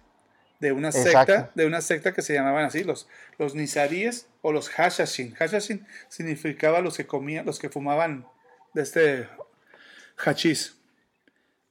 [0.60, 3.08] de una secta, de una secta que se llamaban así, los,
[3.38, 5.34] los Nizaríes o los Hashashin.
[5.34, 8.26] Hashashin significaba los que comían, los que fumaban
[8.72, 9.28] de este
[10.16, 10.76] hachís.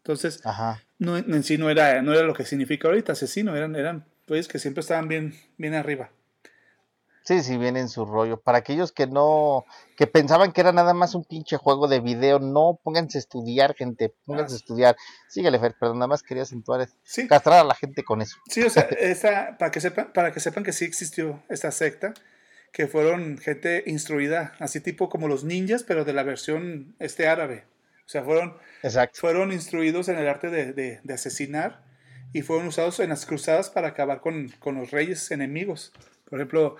[0.03, 0.82] Entonces, Ajá.
[0.99, 4.47] no, en sí no era, no era lo que significa ahorita asesino, eran, eran pues
[4.47, 6.11] que siempre estaban bien, bien arriba.
[7.26, 8.39] Sí, sí, viene en su rollo.
[8.39, 9.65] Para aquellos que no,
[9.97, 13.73] que pensaban que era nada más un pinche juego de video, no, pónganse a estudiar,
[13.76, 14.95] gente, pónganse a estudiar.
[15.28, 18.38] Síguele, Fer, pero nada más quería acentuar, Sí, castrar a la gente con eso.
[18.47, 22.13] Sí, o sea, esa, para, que sepan, para que sepan que sí existió esta secta,
[22.71, 27.63] que fueron gente instruida, así tipo como los ninjas, pero de la versión este árabe.
[28.05, 29.19] O sea, fueron, Exacto.
[29.19, 31.82] fueron instruidos en el arte de, de- de asesinar
[32.34, 35.91] y fueron usados en las cruzadas para acabar con, con los reyes enemigos.
[36.30, 36.76] Por ejemplo,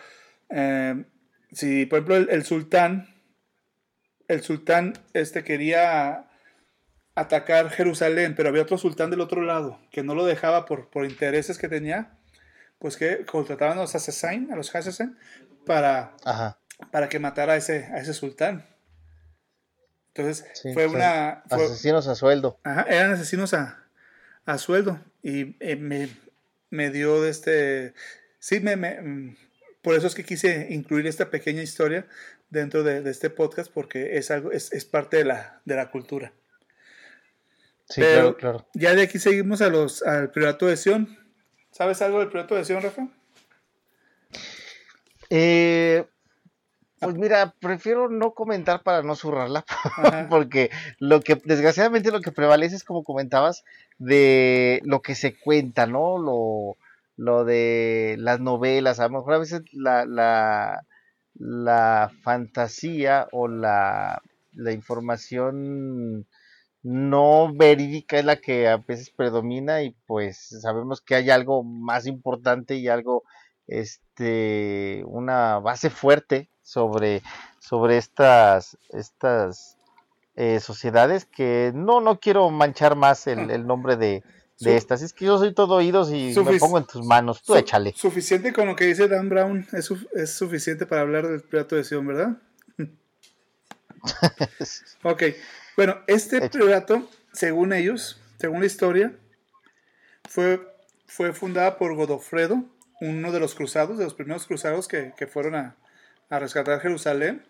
[0.50, 1.06] eh,
[1.52, 3.08] si por ejemplo el, el sultán,
[4.28, 6.30] el sultán este quería
[7.16, 11.06] atacar Jerusalén, pero había otro sultán del otro lado que no lo dejaba por, por
[11.06, 12.18] intereses que tenía,
[12.80, 15.18] pues que contrataban a los asesinos, a los Hassasin,
[15.66, 16.60] para, Ajá.
[16.92, 18.68] para que matara a ese, a ese sultán.
[20.14, 20.96] Entonces Sí, fue sí.
[20.96, 21.44] una...
[21.50, 22.60] fue- Asesinos a sueldo.
[22.64, 23.84] Ajá, eran asesinos a,
[24.46, 25.00] a sueldo.
[25.22, 26.10] Y eh, me,
[26.70, 27.94] me, dio de este...
[28.40, 29.36] Sí, me, me,
[29.86, 32.08] por eso es que quise incluir esta pequeña historia
[32.50, 36.34] dentro de, este podcast porque es algo es, es, parte de la, de la cultura.
[37.88, 38.68] Sí, claro, claro.
[38.74, 41.20] Ya de aquí seguimos a los, al priorato de Sion.
[41.70, 43.08] ¿Sabes algo del priorato de Sion, Rafa?
[45.30, 46.04] Eh,
[46.98, 49.66] pues mira, prefiero no comentar para no zurrarla,
[50.32, 53.64] porque lo que, desgraciadamente, lo que prevalece es, como comentabas,
[54.00, 56.18] de lo que se cuenta, ¿no?
[56.18, 56.76] Lo,
[57.18, 60.86] lo de las novelas, a lo mejor a veces la, la,
[61.36, 64.22] la fantasía o la,
[64.54, 66.28] la información
[66.84, 72.06] no verídica es la que a veces predomina y pues sabemos que hay algo más
[72.06, 73.24] importante y algo
[73.68, 77.24] este una base fuerte sobre
[77.60, 79.78] sobre estas estas
[80.36, 84.24] eh, sociedades que no no quiero manchar más el, el nombre de,
[84.60, 87.56] de estas es que yo soy todo oídos y me pongo en tus manos tú
[87.56, 91.76] échale suficiente con lo que dice Dan Brown es, es suficiente para hablar del plato
[91.76, 92.38] de Sion verdad
[95.04, 95.24] ok
[95.76, 99.14] bueno, este priorato, según ellos, según la historia,
[100.30, 100.66] fue,
[101.06, 102.64] fue fundada por Godofredo,
[103.02, 105.76] uno de los cruzados, de los primeros cruzados que, fueron a,
[106.30, 107.44] rescatar Jerusalén.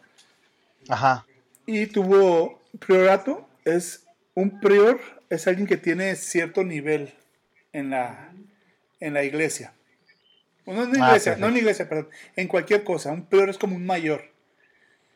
[0.90, 1.26] Ajá.
[1.68, 5.00] Y tuvo priorato, es un prior,
[5.30, 7.14] es alguien que tiene cierto nivel
[7.74, 8.32] en la,
[9.00, 9.74] en la iglesia.
[10.66, 13.12] No en la ah, iglesia, no en iglesia, perdón, en cualquier cosa.
[13.12, 14.32] Un prior es como un mayor.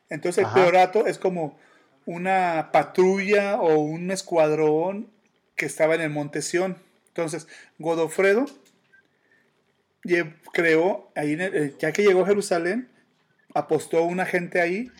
[0.09, 1.57] Entonces el priorato es como
[2.05, 5.09] una patrulla o un escuadrón
[5.55, 6.77] que estaba en el Monte Sión.
[7.09, 7.47] Entonces,
[7.77, 8.45] Godofredo
[10.53, 12.89] creó, ahí eh, ya que llegó a Jerusalén,
[13.53, 14.91] apostó una gente ahí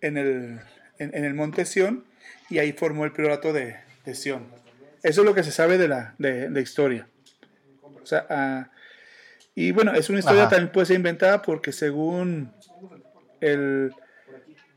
[0.00, 0.60] en el,
[0.98, 2.04] en, el Monte Sión
[2.48, 4.46] y ahí formó el priorato de, de Sión.
[5.02, 7.08] Eso es lo que se sabe de la de, historia.
[8.02, 8.70] O sea, ah,
[9.54, 12.52] y bueno, es una historia también puede ser inventada porque según
[13.40, 13.92] el,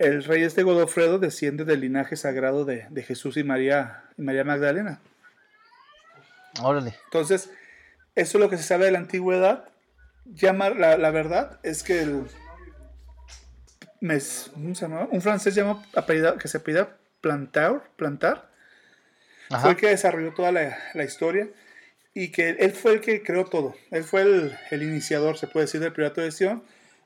[0.02, 5.00] el rey este Godofredo desciende del linaje sagrado de, Jesús y María, y María Magdalena.
[6.62, 6.96] Órale.
[7.06, 7.52] Entonces,
[8.16, 9.70] eso es lo que se sabe de la antigüedad.
[10.26, 12.26] Llama, la, verdad es que el,
[14.02, 15.84] un francés llamó,
[16.40, 18.51] que se apellida Plantar, Plantar
[19.60, 21.50] fue el que desarrolló toda la, historia
[22.14, 23.76] y que él fue el que creó todo.
[23.90, 26.64] Él fue el, el iniciador, se puede decir, del Pirato de Sion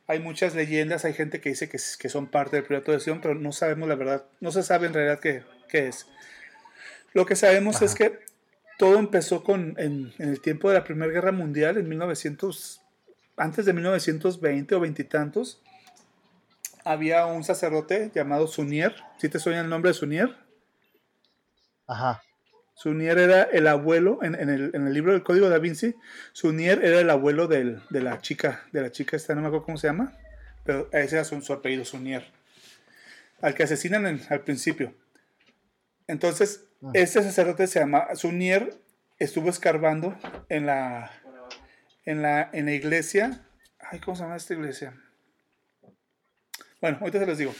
[0.07, 3.21] hay muchas leyendas, hay gente que dice que, que son parte del proyecto de Sion,
[3.21, 6.07] pero no sabemos la verdad, no se sabe en realidad qué, qué es.
[7.13, 8.19] Lo que sabemos es que
[8.77, 12.81] todo empezó con, en, el tiempo de la Primera Guerra Mundial, en 1900,
[13.37, 15.61] antes de 1920 o veintitantos,
[16.83, 20.35] había un sacerdote llamado Sunier, ¿sí te suena el nombre de Sunier?
[21.87, 22.21] Ajá.
[22.75, 25.95] Sunier era el abuelo, en, el, libro del Código da Vinci,
[26.33, 29.77] Sunier era el abuelo de la chica, de la chica esta, no me acuerdo cómo
[29.77, 30.13] se llama,
[30.65, 32.29] pero ese era su, apellido, Sunier,
[33.41, 34.93] al que asesinan al principio.
[36.07, 36.91] Entonces, ah.
[36.93, 38.77] este sacerdote se llama Sunier,
[39.19, 40.17] estuvo escarbando
[40.49, 41.11] en la,
[42.03, 43.41] en la, en la iglesia,
[43.79, 44.93] ay, ¿cómo se llama esta iglesia?
[46.81, 47.55] Bueno, ahorita se los digo.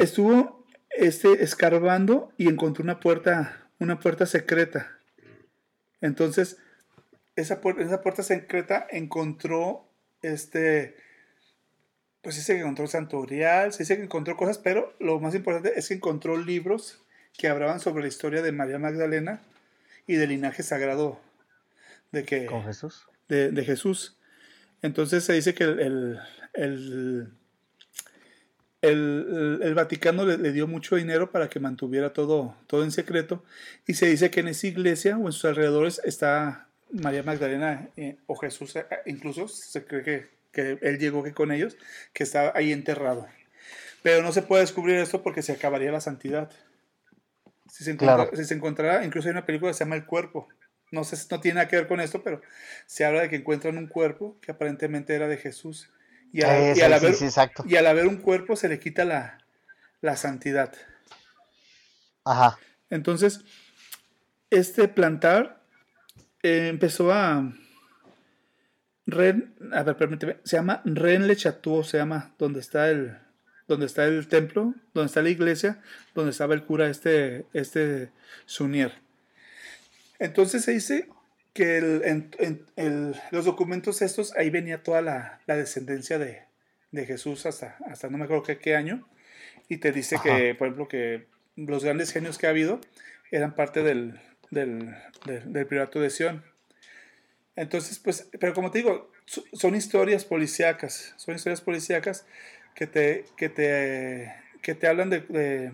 [0.00, 0.63] Estuvo
[0.96, 4.98] este, escarbando y encontró una puerta, una puerta secreta.
[6.00, 6.58] Entonces,
[7.36, 9.88] esa, puerta, esa puerta secreta encontró
[10.22, 10.96] este,
[12.22, 15.88] pues dice que encontró santorial, se dice que encontró cosas, pero lo más importante es
[15.88, 17.02] que encontró libros
[17.36, 19.42] que hablaban sobre la historia de María Magdalena
[20.06, 21.20] y del linaje sagrado
[22.12, 23.06] de que ¿Con Jesús?
[23.28, 24.16] De, Jesús.
[24.82, 26.20] Entonces se dice que el
[26.54, 27.28] el,
[29.74, 33.44] Vaticano le, dio mucho dinero para que mantuviera todo, todo en secreto
[33.86, 38.16] y se dice que en esa iglesia o en sus alrededores está María Magdalena eh,
[38.26, 41.76] o Jesús, eh, incluso se cree que, que, él llegó que con ellos,
[42.12, 43.26] que está ahí enterrado.
[44.02, 46.50] Pero no se puede descubrir esto porque se acabaría la santidad.
[47.70, 47.96] Si se,
[48.34, 50.48] si se encontrará, incluso hay una película que se llama El Cuerpo.
[50.90, 52.42] No, sé, no tiene nada que ver con esto, pero
[52.86, 55.90] se habla de que encuentran un cuerpo que aparentemente era de Jesús
[56.34, 60.74] y, al, haber, un cuerpo se le quita la, santidad.
[62.24, 62.58] Ajá.
[62.90, 63.44] Entonces,
[64.50, 65.62] este plantar
[66.42, 67.54] eh, empezó a...
[69.06, 73.16] Ren, a ver, permíteme, se llama Ren Le Chateau, se llama, donde está el,
[73.68, 75.82] donde está el templo, donde está la iglesia,
[76.16, 78.10] donde estaba el cura este, este
[78.44, 78.92] Sunier.
[80.18, 81.08] Entonces se dice
[81.54, 86.42] que en, los documentos estos, ahí venía toda la, descendencia de,
[86.92, 89.08] Jesús hasta, hasta no me acuerdo qué, qué año,
[89.68, 91.26] y te dice que, por ejemplo, que
[91.56, 92.80] los grandes genios que ha habido
[93.30, 94.94] eran parte del, del,
[95.26, 96.44] del, del Priorato de Sion.
[97.56, 102.26] Entonces, pues, pero como te digo, so- son historias policíacas, son historias policíacas
[102.74, 105.72] que te, que te, que te hablan de, de-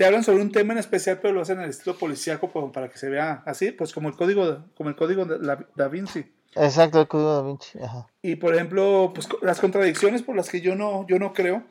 [0.00, 2.72] te hablan sobre un tema en especial, pero lo hacen en el estilo policíaco como
[2.72, 5.88] para que se vea así, pues como el código, como el código de la- Da
[5.88, 6.24] Vinci.
[6.54, 7.78] Exacto, el código da Vinci.
[7.78, 8.06] Ajá.
[8.22, 11.64] Y por ejemplo, pues las contradicciones por las que yo no, yo no creo,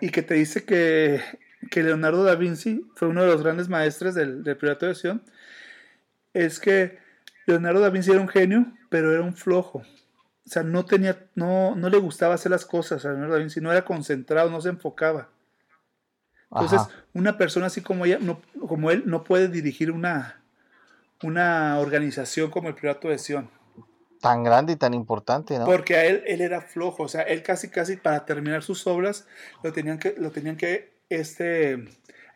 [0.00, 1.20] y que te dice que,
[1.72, 5.20] que Leonardo da Vinci fue uno de los grandes maestres del, del Priorato de Sion,
[6.34, 6.98] es que
[7.46, 9.78] Leonardo da Vinci era un genio, pero era un flojo.
[10.46, 13.60] O sea, no tenía, no, no le gustaba hacer las cosas a Leonardo da Vinci,
[13.60, 15.30] no era concentrado, no se enfocaba.
[16.54, 16.90] Entonces, Ajá.
[17.14, 20.42] una persona así como ella, no, como él, no puede dirigir una,
[21.22, 23.50] una organización como el Priorato de Sion.
[24.20, 25.64] Tan grande y tan importante, ¿no?
[25.64, 29.26] Porque a él, él era flojo, o sea, él casi, casi para terminar sus obras
[29.62, 31.84] lo tenían que, lo tenían que, este,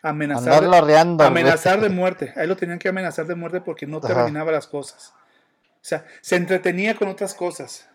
[0.03, 2.33] amenazar, de, amenazar de muerte.
[2.37, 4.09] A él lo tenían que amenazar de muerte porque no Ajá.
[4.09, 5.12] terminaba las cosas.
[5.75, 7.89] O sea, se entretenía con otras cosas.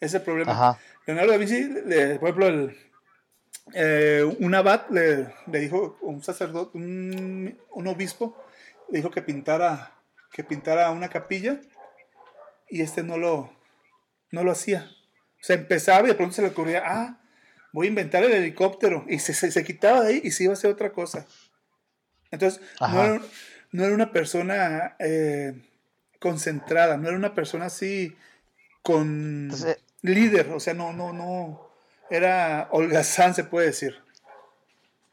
[0.00, 0.52] Ese problema.
[0.52, 0.78] Ajá.
[1.06, 1.64] Leonardo da Vinci,
[2.20, 2.76] por ejemplo, el,
[3.74, 8.36] eh, un abad le, le dijo, un sacerdote, un, un obispo,
[8.90, 9.94] le dijo que pintara,
[10.32, 11.60] que pintara una capilla
[12.68, 13.52] y este no lo,
[14.30, 14.90] no lo hacía.
[15.40, 17.20] O sea, empezaba y de pronto se le ocurría, ah,
[17.72, 19.04] voy a inventar el helicóptero.
[19.08, 21.26] Y se, se, se quitaba de ahí y se iba a hacer otra cosa.
[22.30, 23.22] Entonces, no era,
[23.72, 25.54] no era una persona eh,
[26.18, 28.16] concentrada, no era una persona así
[28.82, 31.67] con Entonces, líder, o sea, no, no, no,
[32.10, 34.02] era holgazán, se puede decir.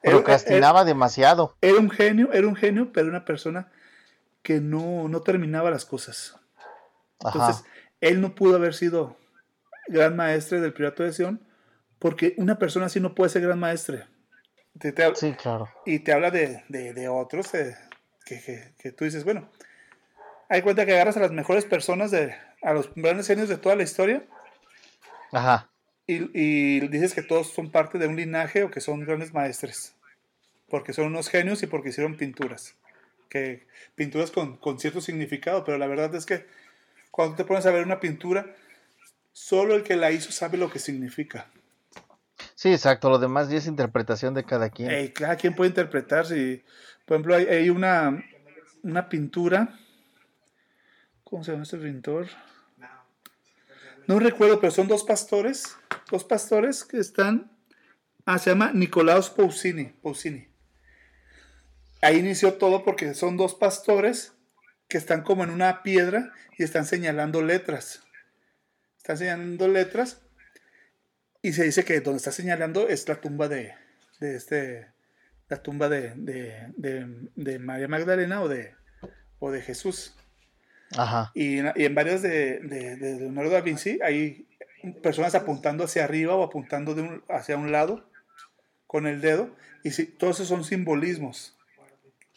[0.01, 1.55] Era- procrastinaba demasiado.
[1.61, 3.71] Era, era un genio, era un genio, pero una persona
[4.43, 6.35] que no, no terminaba las cosas.
[7.23, 7.33] Ajá.
[7.39, 7.65] Entonces,
[8.01, 9.17] él no pudo haber sido
[9.87, 11.41] gran maestre del Priorato de Sion,
[11.99, 14.05] porque una persona así no puede ser gran maestre.
[14.79, 15.69] Te- te- Sí, claro.
[15.85, 17.75] y te habla de, de- de otros eh,
[18.25, 19.49] que, que- que tú dices, bueno,
[20.49, 23.75] hay cuenta que agarras a las mejores personas, de, a los grandes genios de toda
[23.75, 24.23] la historia,
[25.31, 25.69] Ajá.
[26.07, 29.95] Y, y dices que todos son parte de un linaje o que son grandes maestres,
[30.69, 32.75] porque son unos genios y porque hicieron pinturas,
[33.29, 36.45] que pinturas con, con cierto significado, pero la verdad es que
[37.11, 38.55] cuando te pones a ver una pintura,
[39.31, 41.47] solo el que la hizo sabe lo que significa.
[42.55, 43.09] Sí, exacto.
[43.09, 44.91] Lo demás ya es interpretación de cada quien.
[44.91, 46.63] Eh, cada quien puede interpretar, si,
[47.05, 48.23] por ejemplo, hay, hay una,
[48.83, 49.77] una pintura,
[51.23, 52.27] ¿cómo se llama este pintor?
[54.07, 55.75] No recuerdo, pero son dos pastores,
[56.11, 57.51] dos pastores que están,
[58.25, 60.47] ah, se llama Nicolaus Pausini, Pausini.
[62.01, 64.33] Ahí inició todo porque son dos pastores
[64.87, 68.03] que están como en una piedra y están señalando letras.
[68.97, 70.21] Están señalando letras
[71.41, 73.73] y se dice que donde está señalando es la tumba de,
[74.19, 74.87] de este,
[75.49, 76.69] la tumba de, de,
[77.35, 78.75] de- María Magdalena o de,
[79.39, 80.15] o de Jesús.
[80.97, 81.31] Ajá.
[81.33, 84.47] Y y en varias de, de, de Leonardo da Vinci hay
[85.01, 88.09] personas apuntando hacia arriba o apuntando de un- hacia un lado
[88.87, 89.55] con el dedo.
[89.83, 91.57] Y sí, todos esos son simbolismos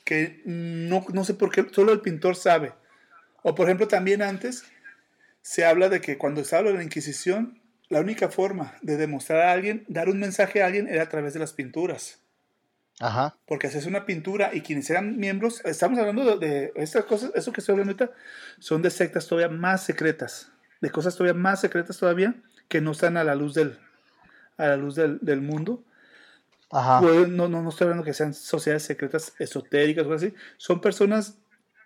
[0.04, 2.72] que no, no sé por qué, solo el pintor sabe.
[3.42, 4.64] O por ejemplo, también antes
[5.42, 9.40] se habla de que cuando se habla de la Inquisición, la única forma de demostrar
[9.42, 12.20] a alguien, dar un mensaje a alguien, era a través de las pinturas.
[13.00, 13.36] Ajá.
[13.46, 17.52] Porque haces una pintura y quienes eran miembros, estamos hablando de, de estas cosas, eso
[17.52, 18.12] que estoy hablando ahorita,
[18.58, 22.34] son de sectas todavía más secretas, de cosas todavía más secretas todavía,
[22.68, 23.78] que no están a la luz del,
[24.56, 25.84] a la luz del, del mundo.
[26.70, 27.00] Ajá.
[27.00, 30.80] Pues, no, no, no estoy hablando que sean sociedades secretas esotéricas o algo así, son
[30.80, 31.38] personas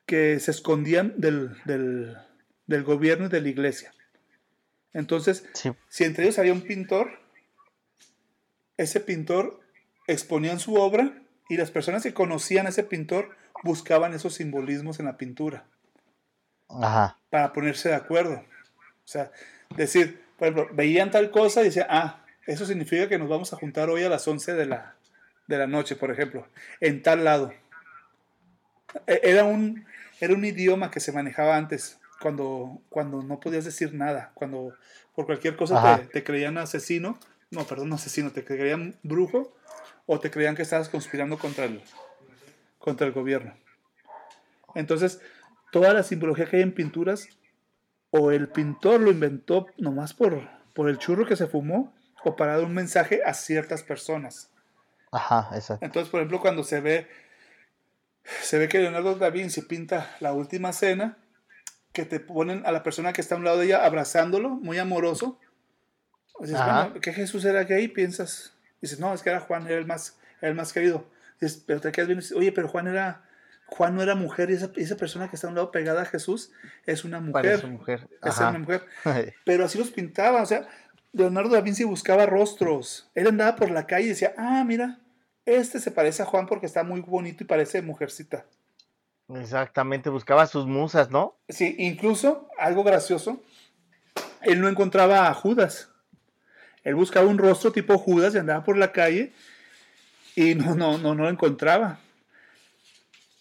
[0.07, 2.17] que se escondían del, del,
[2.67, 3.95] del gobierno y de la iglesia.
[4.95, 5.73] Entonces, Sí.
[5.89, 7.21] si entre ellos había un pintor,
[8.77, 9.61] ese pintor
[10.13, 11.13] exponían su obra
[11.49, 15.65] y las personas que conocían a ese pintor buscaban esos simbolismos en la pintura
[16.69, 17.19] Ajá.
[17.31, 18.35] para ponerse de acuerdo.
[18.35, 19.31] O sea,
[19.77, 23.57] decir, por ejemplo, veían tal cosa y decían, ah, eso significa que nos vamos a
[23.57, 24.97] juntar hoy a las 11 de la,
[25.47, 26.47] de la noche, por ejemplo,
[26.81, 27.53] en tal lado.
[29.07, 29.85] E- Era un,
[30.21, 34.75] era un idioma que se manejaba antes, cuando, cuando no podías decir nada, cuando
[35.15, 37.19] por cualquier cosa te, te creían asesino,
[37.51, 39.55] no, perdón, no asesino, te creían brujo
[40.07, 41.83] o te creían que estabas conspirando contra el,
[42.79, 43.55] contra el gobierno.
[44.75, 45.21] Entonces,
[45.71, 47.29] toda la simbología que hay en pinturas,
[48.11, 51.95] o el pintor lo inventó nomás por, por el churro que se fumó,
[52.25, 54.51] o para dar un mensaje a ciertas personas.
[55.11, 55.51] Ajá.
[55.55, 55.85] Exacto.
[55.85, 57.09] Entonces, por ejemplo, cuando se ve,
[58.43, 61.19] se ve que Leonardo da Vinci pinta la última cena,
[61.93, 64.79] que te ponen a la persona que está a un lado de ella abrazándolo, muy
[64.79, 65.39] amoroso.
[66.55, 66.85] Ajá.
[66.85, 67.89] bueno, ¿qué Jesús era gay?
[67.89, 68.52] Piensas.
[68.83, 71.07] Dices, no, es que era Juan, era el más, era el más querido.
[71.41, 73.25] Dices, pero te quedas viendo y dices, oye, pero Juan era,
[73.67, 76.05] Juan no era mujer y esa, esa persona que está a un lado pegada a
[76.05, 76.53] Jesús
[76.85, 77.33] es una mujer.
[77.43, 78.09] Parece mujer.
[78.23, 78.85] Es una mujer.
[79.47, 80.69] Pero así los pintaba, o sea,
[81.13, 83.11] Leonardo da Vinci buscaba rostros.
[83.15, 84.99] Él andaba por la calle y decía, ah, mira,
[85.47, 88.45] este se parece a Juan porque está muy bonito y parece mujercita.
[89.29, 91.37] Exactamente, buscaba sus musas, ¿no?
[91.49, 93.43] Sí, incluso, algo gracioso,
[94.43, 95.92] él no encontraba a Judas.
[96.85, 99.33] Él buscaba un rostro tipo Judas y andaba por la calle
[100.35, 101.99] y no, no, no, no lo encontraba.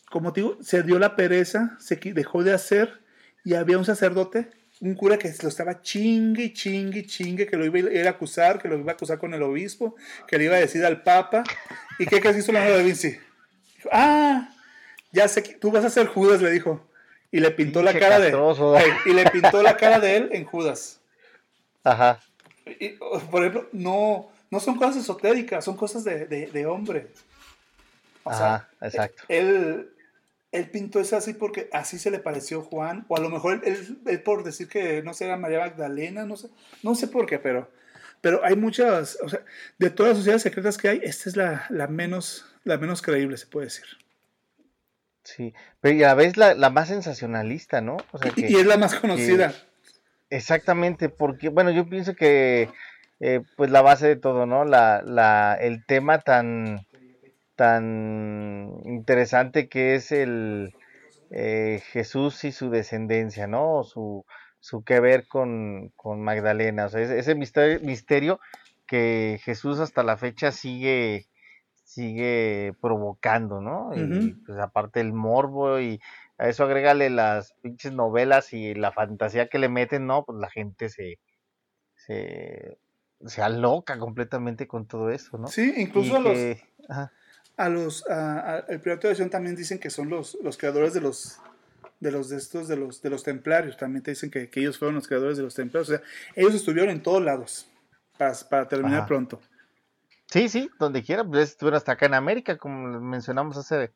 [0.10, 3.00] Como te digo, se dio la pereza, se dejó de hacer
[3.44, 4.50] y había un sacerdote,
[4.82, 8.62] un cura que lo estaba chingue, chingue, chingue, que lo iba a ir a acusar,
[8.62, 9.96] que lo iba a acusar con el obispo,
[10.28, 11.44] que le iba a decir al papa.
[11.98, 13.18] ¿Y qué que hizo Leonardo da Vinci?
[13.78, 14.50] Dijo, ah,
[15.12, 16.88] ya sé que tú vas a ser Judas, le dijo.
[17.32, 18.32] Y le pintó la cara de...
[18.32, 18.84] ¿verdad?
[19.06, 21.00] y le pintó la cara de él en Judas.
[21.84, 22.20] Ajá.
[22.66, 22.90] Y,
[23.32, 27.08] por ejemplo, no, no son cosas esotéricas, son cosas de, de- de hombre.
[28.24, 29.24] O sea, Ajá, exacto.
[29.28, 29.90] él,
[30.52, 33.62] él pintó eso así porque así se le pareció Juan, o a lo mejor él,
[33.66, 36.50] él- él por decir que no sé, era María Magdalena, no sé,
[36.84, 37.70] no sé por qué, pero,
[38.22, 39.44] pero hay muchas, o sea,
[39.80, 43.38] de todas las sociedades secretas que hay, esta es la, la menos, la menos creíble,
[43.38, 43.86] se puede decir.
[45.24, 45.54] Sí.
[45.80, 47.98] Pero y a la vez la, la más sensacionalista, ¿no?
[48.12, 48.50] O sea que.
[48.50, 49.54] y es la más conocida.
[50.32, 52.70] Exactamente, porque, bueno, yo pienso que,
[53.20, 54.64] eh, pues la base de todo, ¿no?
[54.66, 56.88] La, la, el tema tan,
[57.56, 60.74] tan interesante que es el
[61.32, 63.80] eh, Jesús y su descendencia, ¿no?
[63.80, 64.26] O Su,
[64.62, 68.40] su que ver con, con Magdalena, o sea, ese, ese misterio, misterio
[68.88, 71.26] que Jesús hasta la fecha sigue,
[71.84, 73.92] sigue provocando, ¿no?
[73.96, 76.00] Y pues aparte el morbo y
[76.42, 80.26] a eso agrégale las pinches novelas y la fantasía que le meten, ¿no?
[80.26, 81.20] Pues la gente se,
[81.96, 82.80] se,
[83.26, 85.50] se aloca completamente con todo eso, ¿no?
[85.50, 86.56] Sí, incluso a los,
[86.90, 87.14] ajá,
[87.58, 91.02] a los a- el Priorato de Sion también dicen que son los, los creadores de
[91.02, 91.40] los
[92.00, 94.78] de los de estos de los de los templarios también te dicen que, que ellos
[94.80, 96.04] fueron los creadores de los templarios o sea
[96.36, 97.68] ellos estuvieron en todos lados
[98.18, 99.06] para, para terminar Ajá.
[99.06, 99.42] pronto
[100.32, 103.94] Sí, sí, donde quiera, pues estuvieron hasta acá en América, como mencionamos hace,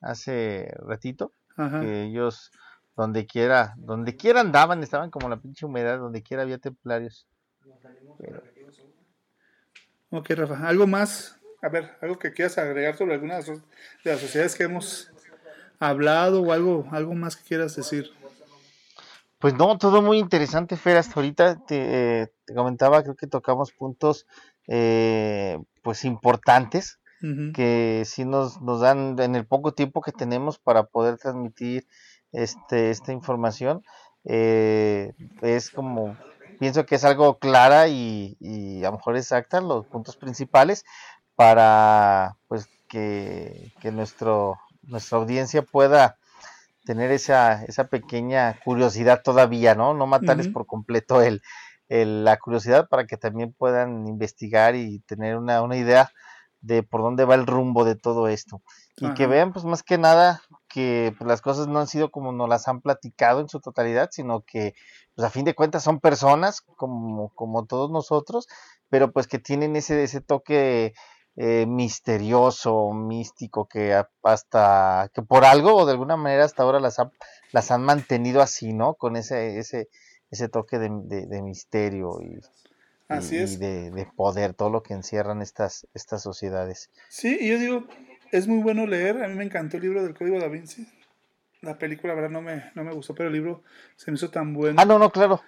[0.00, 1.80] hace ratito, Ajá.
[1.80, 2.50] que ellos
[2.96, 7.26] donde quiera, donde quiera andaban, estaban como la pinche humedad, donde quiera había templarios.
[8.18, 8.42] Pero-
[10.10, 13.64] ok Rafa algo más a ver algo que quieras agregar sobre alguna de las so-
[14.04, 15.10] de las sociedades que hemos
[15.78, 18.10] hablado o algo algo más que quieras decir
[19.38, 20.98] Pues no, todo muy interesante, Fer.
[20.98, 24.26] Hasta ahorita te, eh, te comentaba, creo que tocamos puntos
[24.68, 26.99] eh, pues importantes
[27.52, 31.86] Que sí nos, nos dan en el poco tiempo que tenemos para poder transmitir
[32.32, 33.82] este, esta información.
[34.24, 36.16] eh, es como,
[36.58, 40.84] pienso que es algo clara y, y a lo mejor exacta, los puntos principales
[41.34, 46.18] para pues que, que nuestro, nuestra audiencia pueda
[46.84, 49.94] tener esa, esa pequeña curiosidad todavía, ¿no?
[49.94, 51.42] No matarles por completo el,
[51.88, 56.10] el- la curiosidad para que también puedan investigar y tener una, una idea
[56.60, 58.62] de por dónde va el rumbo de todo esto.
[58.96, 62.32] Y que vean, pues más que nada, que pues, las cosas no han sido como
[62.32, 64.74] nos las han platicado en su totalidad, sino que,
[65.14, 68.46] pues a fin de cuentas, son personas como, como todos nosotros,
[68.90, 70.92] pero pues que tienen ese, ese toque
[71.36, 76.98] eh, misterioso, místico, que hasta, que por algo o de alguna manera hasta ahora las,
[76.98, 77.10] ha-
[77.52, 78.94] las han mantenido así, ¿no?
[78.94, 79.88] Con ese, ese,
[80.30, 82.38] ese toque de, de- de misterio y,
[83.10, 86.90] así y- y es de, de poder, todo lo que encierran estas, estas sociedades.
[87.08, 87.84] Sí, y yo digo,
[88.32, 89.22] es muy bueno leer.
[89.22, 90.86] A mí me encantó el libro del Código da Vinci.
[91.62, 93.62] La película, la verdad, no me, no me gustó, pero el libro
[93.96, 94.80] se me hizo tan bueno.
[94.80, 95.42] Ah, no, no, claro.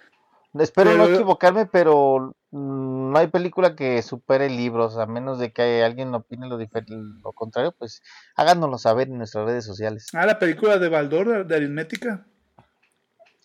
[0.53, 5.83] Espero no equivocarme, pero mm, no hay película que supere libros, a menos de que
[5.83, 8.03] alguien opine lo, lo contrario, pues
[8.35, 10.09] háganoslo saber en nuestras redes sociales.
[10.13, 12.27] Ah, la película de Baldor, de, de aritmética.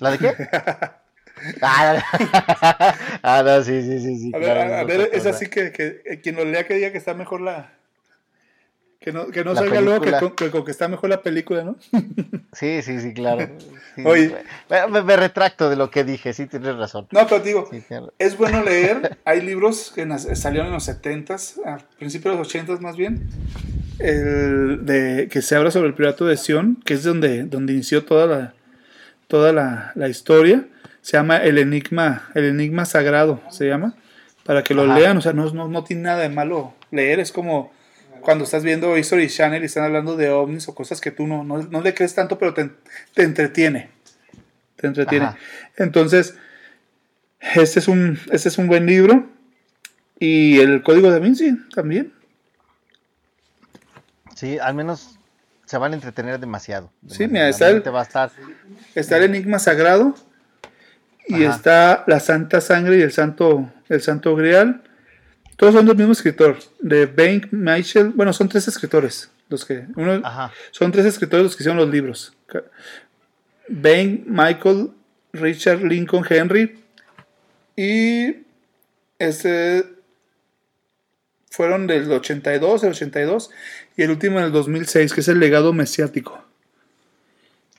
[0.00, 0.34] ¿La de qué?
[1.62, 2.02] ah,
[3.22, 4.32] ah, no, sí, sí, sí, sí.
[4.34, 6.92] A ver, claro, a, ver, es así que, que eh, quien lo lea que diga
[6.92, 7.72] que está mejor la...
[9.00, 10.00] Que no, que no La salga luego
[10.34, 11.76] que que que está mejor la película, ¿no?
[12.52, 13.48] Sí, sí, sí, claro.
[13.94, 14.34] Sí, Oye.
[14.68, 17.06] me, me- me retracto de lo que dije, sí, tienes razón.
[17.12, 17.82] No, pero digo, Sí,
[18.18, 19.16] es bueno leer.
[19.24, 23.28] Hay libros que nas- salieron en los 70s, a principios de los 80s más bien,
[24.00, 28.04] el de, que se habla sobre el pirata de Sion, que es donde, donde inició
[28.04, 28.54] toda la,
[29.28, 30.64] toda la, la historia.
[31.02, 33.94] Se llama El Enigma, El Enigma Sagrado, se llama,
[34.44, 34.98] para que lo Ajá.
[34.98, 35.16] lean.
[35.16, 37.72] O sea, no, no, no tiene nada de malo leer, es como
[38.20, 41.44] cuando estás viendo History Channel y están hablando de ovnis o cosas que tú no,
[41.44, 42.70] no, no le crees tanto, pero te,
[43.14, 43.90] te entretiene.
[44.76, 45.26] Te entretiene.
[45.26, 45.38] Ajá.
[45.76, 46.34] Entonces,
[47.40, 49.28] este es un, este es un buen libro.
[50.20, 52.12] Y el Código da Vinci también.
[54.34, 55.18] Sí, al menos
[55.64, 56.90] se van a entretener demasiado.
[57.08, 58.30] Sí, mira, está el- va a estar
[58.94, 60.14] Está el enigma sagrado
[61.28, 61.54] y Ajá.
[61.54, 64.82] está la Santa Sangre y el Santo, el Santo Grial.
[65.56, 68.10] Todos son del mismo escritor, de Bank Michael.
[68.14, 69.30] Bueno, son tres escritores.
[69.48, 70.52] Los que, uno, Ajá.
[70.70, 72.34] son tres escritores los que hicieron los libros.
[73.68, 74.90] Bain, Michael,
[75.32, 76.82] Richard Lincoln Henry.
[77.76, 78.44] Y
[79.18, 79.84] este
[81.50, 83.50] fueron del 82, el 82
[83.96, 86.44] y el último en el 2006, que es el legado mesiático.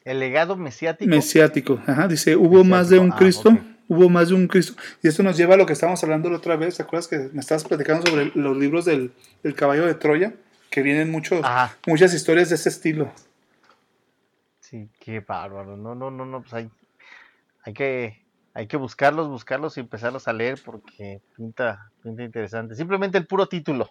[0.05, 1.09] El legado mesiático.
[1.09, 3.57] Mesiático, ajá, dice, hubo más de un Ah, Cristo,
[3.87, 4.73] hubo más de un Cristo.
[5.03, 7.29] Y esto nos lleva a lo que estábamos hablando la otra vez, ¿te acuerdas que
[7.33, 9.11] me estabas platicando sobre los libros del,
[9.43, 10.33] del caballo de Troya?
[10.69, 11.75] Que vienen muchos, Ajá.
[11.87, 13.11] muchas historias de ese estilo.
[14.59, 15.75] Sí, qué bárbaro.
[15.75, 16.69] No, no, no, no, pues hay,
[17.63, 18.21] hay que,
[18.53, 22.75] hay que buscarlos, buscarlos y empezarlos a leer porque pinta, pinta interesante.
[22.75, 23.89] Simplemente el puro título.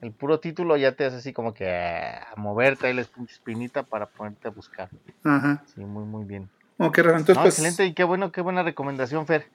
[0.00, 3.82] El puro título ya te hace así como que ah, a moverte ahí la espinita
[3.82, 4.90] para ponerte a buscar.
[5.24, 5.64] Ajá.
[5.66, 6.50] Sí, muy, muy bien.
[6.78, 7.54] Ok, entonces No, pues...
[7.54, 9.46] excelente y qué bueno, qué buena recomendación, Fer.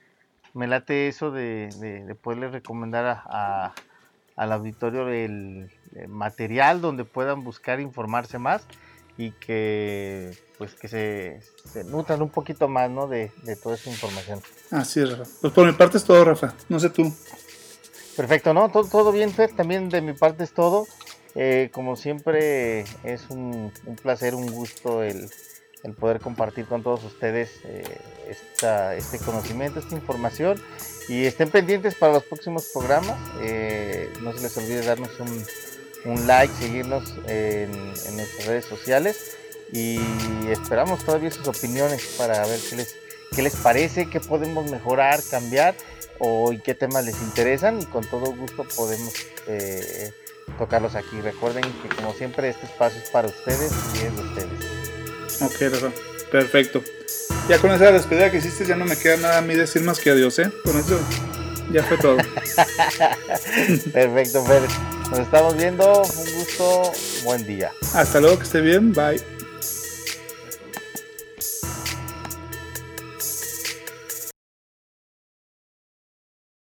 [0.54, 3.74] Me late eso de, de, de poderle recomendar a, a-
[4.36, 8.66] al auditorio el, eh, material donde puedan buscar informarse más
[9.18, 11.40] y que pues que se,
[11.72, 13.08] se nutran un poquito más ¿no?
[13.08, 14.40] de, de toda esa información.
[14.70, 15.30] Así es, Rafa.
[15.40, 16.54] Pues por mi parte es todo, Rafa.
[16.68, 17.12] No sé tú.
[18.16, 18.70] Perfecto, ¿no?
[18.70, 19.54] Todo, todo bien, Fer.
[19.56, 20.86] También de mi parte es todo.
[21.34, 25.30] Eh, como siempre, es un, un placer, un gusto el,
[25.82, 27.82] el poder compartir con todos ustedes eh,
[28.28, 30.62] esta, este conocimiento, esta información.
[31.08, 33.18] Y estén pendientes para los próximos programas.
[33.40, 35.44] Eh, no se les olvide darnos un,
[36.04, 37.70] un like, seguirnos en,
[38.16, 39.36] nuestras redes sociales.
[39.72, 39.98] Y
[40.50, 42.94] esperamos todavía sus opiniones para ver qué les,
[43.34, 45.74] qué les parece, qué podemos mejorar, cambiar
[46.18, 49.14] o y qué temas les interesan y con todo gusto podemos
[49.46, 50.12] eh,
[50.58, 51.20] tocarlos aquí.
[51.22, 55.40] Recuerden que como siempre este espacio es para ustedes y es de ustedes.
[55.40, 55.92] Ok, Rafa.
[56.30, 56.82] Perfecto.
[57.48, 59.98] Ya con esa despedida que hiciste ya no me queda nada a mí decir más
[59.98, 60.50] que adiós, ¿eh?
[60.64, 61.00] Con eso
[61.70, 62.16] ya fue todo.
[63.92, 64.62] Perfecto, Fer.
[65.10, 66.02] Nos estamos viendo.
[66.02, 66.92] Un gusto.
[67.24, 67.72] Buen día.
[67.94, 68.92] Hasta luego, que esté bien.
[68.92, 69.41] Bye.